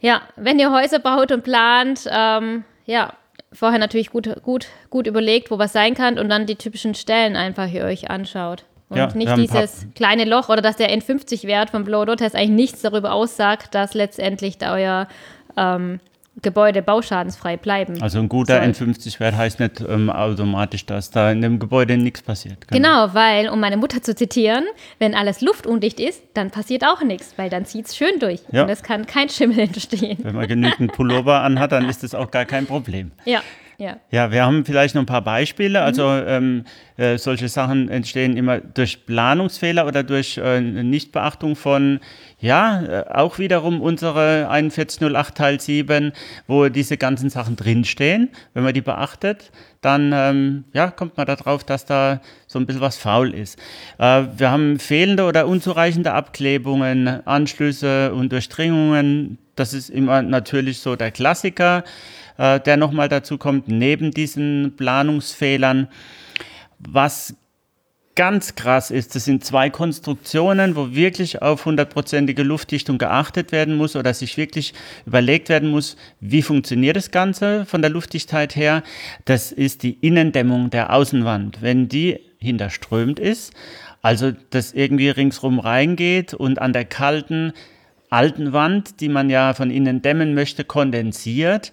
ja, 0.01 0.23
wenn 0.37 0.59
ihr 0.59 0.73
Häuser 0.73 0.99
baut 0.99 1.33
und 1.33 1.45
plant, 1.45 2.09
ähm, 2.11 2.65
ja, 2.87 3.15
vorher 3.53 3.79
natürlich 3.79 4.11
gut, 4.11 4.43
gut, 4.43 4.67
gut 4.91 5.07
überlegt, 5.07 5.51
wo 5.51 5.59
was 5.59 5.73
sein 5.73 5.95
kann 5.95 6.19
und 6.19 6.29
dann 6.29 6.47
die 6.47 6.57
typischen 6.57 6.95
Stellen 6.95 7.37
einfach 7.37 7.67
hier 7.67 7.85
euch 7.85 8.11
anschaut. 8.11 8.65
Und 8.93 8.99
ja, 8.99 9.15
nicht 9.15 9.37
dieses 9.37 9.87
kleine 9.95 10.25
Loch 10.25 10.49
oder 10.49 10.63
dass 10.63 10.77
der 10.77 10.91
N50-Wert 10.91 11.71
vom 11.71 11.85
Blow 11.85 12.05
Dot 12.05 12.19
Test 12.19 12.37
eigentlich 12.37 12.51
nichts 12.51 12.83
darüber 12.83 13.13
aussagt, 13.13 13.75
dass 13.75 13.95
letztendlich 13.95 14.59
da 14.59 14.75
euer 14.75 15.09
ähm, 15.57 16.01
Gebäude 16.41 16.81
bauschadensfrei 16.81 17.59
bleiben. 17.59 18.01
Also 18.01 18.19
ein 18.19 18.29
guter 18.29 18.63
N50-Wert 18.63 19.37
heißt 19.37 19.61
nicht 19.61 19.81
ähm, 19.81 20.09
automatisch, 20.09 20.87
dass 20.87 21.11
da 21.11 21.31
in 21.31 21.43
dem 21.43 21.59
Gebäude 21.59 21.99
nichts 21.99 22.23
passiert. 22.23 22.69
Genau. 22.69 23.07
genau, 23.07 23.15
weil, 23.15 23.51
um 23.51 23.61
meine 23.61 23.77
Mutter 23.77 24.03
zu 24.03 24.15
zitieren, 24.15 24.65
wenn 24.99 25.15
alles 25.15 25.43
luftundicht 25.43 26.01
ist, 26.01 26.23
dann 26.33 26.51
passiert 26.51 26.85
auch 26.85 27.03
nichts, 27.03 27.35
weil 27.37 27.51
dann 27.51 27.67
zieht 27.67 27.87
es 27.87 27.97
schön 27.97 28.19
durch 28.19 28.41
ja. 28.51 28.63
und 28.63 28.71
es 28.71 28.83
kann 28.83 29.05
kein 29.05 29.29
Schimmel 29.29 29.59
entstehen. 29.61 30.19
Wenn 30.23 30.35
man 30.35 30.49
genügend 30.49 30.93
Pullover 30.93 31.43
anhat, 31.43 31.73
dann 31.73 31.89
ist 31.89 32.03
das 32.03 32.15
auch 32.15 32.31
gar 32.31 32.47
kein 32.47 32.65
Problem. 32.65 33.13
Ja. 33.27 33.43
Ja. 33.83 33.97
ja, 34.13 34.31
wir 34.31 34.45
haben 34.45 34.65
vielleicht 34.65 34.95
noch 34.95 35.03
ein 35.03 35.07
paar 35.07 35.25
Beispiele. 35.25 35.81
Mhm. 35.81 35.85
Also 35.85 36.09
ähm, 36.09 36.65
äh, 36.97 37.19
solche 37.19 37.49
Sachen 37.49 37.89
entstehen 37.89 38.37
immer 38.37 38.61
durch 38.61 39.07
Planungsfehler 39.07 39.89
oder 39.89 40.05
durch 40.05 40.39
äh, 40.39 40.61
Nichtbeachtung 40.61 41.57
von, 41.57 41.99
ja, 42.39 42.81
äh, 42.81 43.05
auch 43.11 43.41
wiederum 43.41 43.81
unsere 43.81 44.47
4108 44.49 45.35
Teil 45.35 45.61
7, 45.61 46.13
wo 46.47 46.69
diese 46.69 46.97
ganzen 46.97 47.29
Sachen 47.29 47.57
drinstehen. 47.57 48.29
Wenn 48.55 48.63
man 48.63 48.73
die 48.73 48.83
beachtet, 48.83 49.51
dann 49.81 50.13
ähm, 50.15 50.65
ja, 50.73 50.93
kommt 50.93 51.17
man 51.17 51.27
darauf, 51.27 51.65
dass 51.65 51.85
da 51.85 52.21
so 52.47 52.61
ein 52.61 52.67
bisschen 52.67 52.83
was 52.83 52.97
faul 52.97 53.35
ist. 53.35 53.59
Äh, 53.99 54.27
wir 54.37 54.53
haben 54.53 54.79
fehlende 54.79 55.25
oder 55.25 55.49
unzureichende 55.49 56.13
Abklebungen, 56.13 57.27
Anschlüsse 57.27 58.15
und 58.15 58.31
Durchdringungen. 58.31 59.39
Das 59.57 59.75
ist 59.75 59.91
immer 59.91 60.23
natürlich 60.23 60.79
so 60.79 60.95
der 60.95 61.11
Klassiker 61.11 61.83
äh, 62.39 62.61
der 62.61 62.77
nochmal 62.77 63.09
dazu 63.09 63.39
kommt, 63.39 63.69
neben 63.69 64.11
diesen 64.11 64.75
Planungsfehlern. 64.77 65.89
Was 66.79 67.35
ganz 68.15 68.55
krass 68.55 68.91
ist, 68.91 69.15
das 69.15 69.25
sind 69.25 69.45
zwei 69.45 69.71
Konstruktionen, 69.71 70.77
wo 70.77 70.95
wirklich 70.95 71.41
auf 71.41 71.65
hundertprozentige 71.65 72.43
Luftdichtung 72.43 72.99
geachtet 72.99 73.53
werden 73.53 73.77
muss 73.77 73.97
oder 73.97 74.13
sich 74.13 74.37
wirklich 74.37 74.75
überlegt 75.07 75.49
werden 75.49 75.71
muss, 75.71 75.97
wie 76.21 76.43
funktioniert 76.43 76.97
das 76.97 77.11
Ganze 77.11 77.65
von 77.65 77.81
der 77.81 77.91
Luftdichtheit 77.91 78.55
her. 78.55 78.83
Das 79.25 79.53
ist 79.53 79.83
die 79.83 79.97
Innendämmung 80.01 80.71
der 80.71 80.93
Außenwand. 80.93 81.63
Wenn 81.63 81.89
die 81.89 82.21
hinterströmt 82.39 83.19
ist, 83.19 83.55
also 84.03 84.33
das 84.51 84.73
irgendwie 84.73 85.09
ringsrum 85.09 85.59
reingeht 85.59 86.35
und 86.35 86.61
an 86.61 86.73
der 86.73 86.85
kalten 86.85 87.53
alten 88.11 88.53
Wand, 88.53 89.01
die 89.01 89.09
man 89.09 89.31
ja 89.31 89.55
von 89.55 89.71
innen 89.71 90.03
dämmen 90.03 90.35
möchte, 90.35 90.65
kondensiert, 90.65 91.73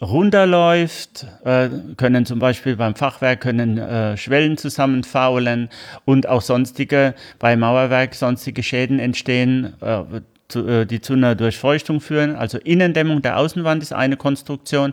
runterläuft, 0.00 1.26
äh, 1.44 1.68
können 1.96 2.26
zum 2.26 2.38
Beispiel 2.38 2.76
beim 2.76 2.94
Fachwerk 2.94 3.40
können 3.40 3.78
äh, 3.78 4.16
Schwellen 4.16 4.58
zusammenfaulen 4.58 5.70
und 6.04 6.28
auch 6.28 6.42
sonstige, 6.42 7.14
bei 7.38 7.56
Mauerwerk 7.56 8.14
sonstige 8.14 8.62
Schäden 8.62 8.98
entstehen, 8.98 9.72
äh, 9.80 10.02
zu, 10.48 10.66
äh, 10.66 10.86
die 10.86 11.00
zu 11.00 11.14
einer 11.14 11.34
Durchfeuchtung 11.34 12.00
führen. 12.00 12.36
Also 12.36 12.58
Innendämmung 12.58 13.22
der 13.22 13.38
Außenwand 13.38 13.82
ist 13.82 13.92
eine 13.92 14.16
Konstruktion, 14.16 14.92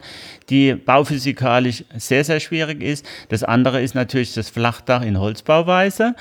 die 0.50 0.74
bauphysikalisch 0.74 1.84
sehr, 1.96 2.24
sehr 2.24 2.40
schwierig 2.40 2.82
ist. 2.82 3.06
Das 3.30 3.44
andere 3.44 3.82
ist 3.82 3.96
natürlich 3.96 4.34
das 4.34 4.50
Flachdach 4.50 5.04
in 5.04 5.20
Holzbauweise 5.20 6.16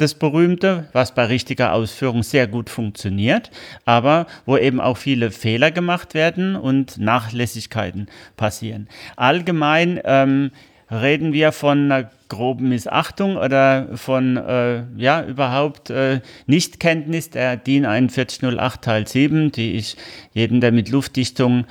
das 0.00 0.14
berühmte, 0.14 0.88
was 0.92 1.14
bei 1.14 1.24
richtiger 1.24 1.72
Ausführung 1.72 2.22
sehr 2.22 2.46
gut 2.46 2.70
funktioniert, 2.70 3.50
aber 3.84 4.26
wo 4.46 4.56
eben 4.56 4.80
auch 4.80 4.96
viele 4.96 5.30
Fehler 5.30 5.70
gemacht 5.70 6.14
werden 6.14 6.56
und 6.56 6.98
Nachlässigkeiten 6.98 8.08
passieren. 8.36 8.88
Allgemein 9.16 10.00
ähm, 10.04 10.50
reden 10.90 11.32
wir 11.32 11.52
von 11.52 11.90
einer 11.90 12.10
groben 12.28 12.68
Missachtung 12.68 13.36
oder 13.36 13.88
von 13.94 14.36
äh, 14.36 14.84
ja 14.96 15.24
überhaupt 15.24 15.90
äh, 15.90 16.20
Nichtkenntnis 16.46 17.30
der 17.30 17.56
DIN 17.56 17.84
4108 17.84 18.82
Teil 18.82 19.06
7, 19.06 19.52
die 19.52 19.72
ich 19.72 19.96
jedem, 20.32 20.60
der 20.60 20.72
mit 20.72 20.90
Luftdichtung 20.90 21.66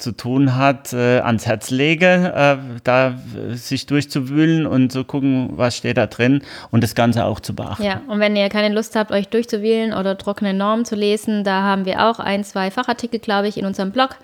zu 0.00 0.12
tun 0.12 0.56
hat, 0.56 0.92
äh, 0.92 1.20
ans 1.20 1.46
Herz 1.46 1.70
lege, 1.70 2.32
äh, 2.34 2.80
da 2.84 3.18
sich 3.50 3.86
durchzuwühlen 3.86 4.66
und 4.66 4.90
zu 4.90 5.04
gucken, 5.04 5.50
was 5.52 5.76
steht 5.76 5.96
da 5.96 6.06
drin 6.06 6.42
und 6.70 6.82
das 6.82 6.94
Ganze 6.94 7.24
auch 7.24 7.40
zu 7.40 7.54
beachten. 7.54 7.82
Ja, 7.82 8.00
und 8.08 8.20
wenn 8.20 8.36
ihr 8.36 8.48
keine 8.48 8.74
Lust 8.74 8.96
habt, 8.96 9.12
euch 9.12 9.28
durchzuwühlen 9.28 9.92
oder 9.92 10.16
trockene 10.18 10.54
Normen 10.54 10.84
zu 10.84 10.94
lesen, 10.94 11.44
da 11.44 11.62
haben 11.62 11.84
wir 11.84 12.08
auch 12.08 12.18
ein, 12.18 12.44
zwei 12.44 12.70
Fachartikel, 12.70 13.20
glaube 13.20 13.48
ich, 13.48 13.56
in 13.58 13.66
unserem 13.66 13.90
Blog. 13.90 14.16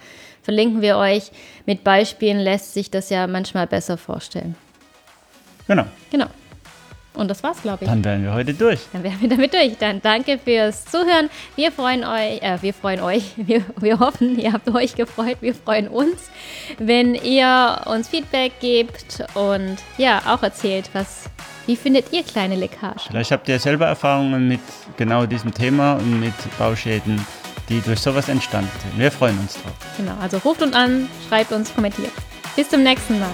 Verlinken 0.43 0.81
wir 0.81 0.97
euch. 0.97 1.33
Mit 1.67 1.83
Beispielen 1.83 2.39
lässt 2.39 2.75
sich 2.75 2.91
das 2.91 3.11
ja 3.11 3.27
manchmal 3.27 3.67
besser 3.67 3.97
vorstellen. 3.97 4.55
Genau. 5.67 5.85
Genau. 6.11 6.27
Und 7.17 7.29
das 7.29 7.43
war's, 7.43 7.63
glaube 7.63 7.85
ich. 7.85 7.91
Dann 7.91 8.05
wären 8.05 8.23
wir 8.23 8.35
heute 8.35 8.55
durch. 8.55 8.81
Dann 8.93 9.03
wären 9.03 9.21
wir 9.21 9.29
damit 9.29 9.53
durch. 9.55 9.77
Dann 9.79 10.01
danke 10.03 10.39
fürs 10.39 10.85
Zuhören. 10.85 11.31
Wir 11.57 11.73
freuen 11.73 12.05
euch, 12.05 12.43
äh, 12.43 12.59
wir 12.61 12.75
freuen 12.75 13.01
euch, 13.01 13.23
wir, 13.37 13.63
wir 13.81 13.99
hoffen, 13.99 14.39
ihr 14.39 14.53
habt 14.53 14.69
euch 14.69 14.95
gefreut. 14.95 15.39
Wir 15.41 15.55
freuen 15.55 15.89
uns, 15.89 16.31
wenn 16.79 17.15
ihr 17.15 17.81
uns 17.87 18.09
Feedback 18.09 18.61
gebt 18.61 19.25
und 19.35 19.77
ja, 19.97 20.23
auch 20.27 20.43
erzählt, 20.43 20.91
was, 20.93 21.25
wie 21.67 21.77
findet 21.77 22.13
ihr 22.13 22.23
kleine 22.23 22.55
Leckagen? 22.57 23.01
Vielleicht 23.09 23.33
habt 23.33 23.49
ihr 23.49 23.59
selber 23.59 23.87
Erfahrungen 23.87 24.49
mit 24.49 24.61
genau 24.97 25.27
diesem 25.27 25.53
Thema 25.53 25.95
und 25.95 26.21
mit 26.21 26.35
Bauschäden, 26.59 27.25
die 27.69 27.81
durch 27.81 28.01
sowas 28.01 28.29
entstanden 28.29 28.71
sind. 28.83 28.99
Wir 28.99 29.11
freuen 29.11 29.39
uns 29.39 29.55
drauf. 29.55 29.75
Genau, 29.97 30.15
also 30.21 30.39
ruft 30.39 30.63
uns 30.63 30.75
an, 30.75 31.09
schreibt 31.29 31.53
uns, 31.53 31.75
kommentiert. 31.75 32.13
Bis 32.55 32.69
zum 32.69 32.83
nächsten 32.83 33.19
Mal. 33.19 33.33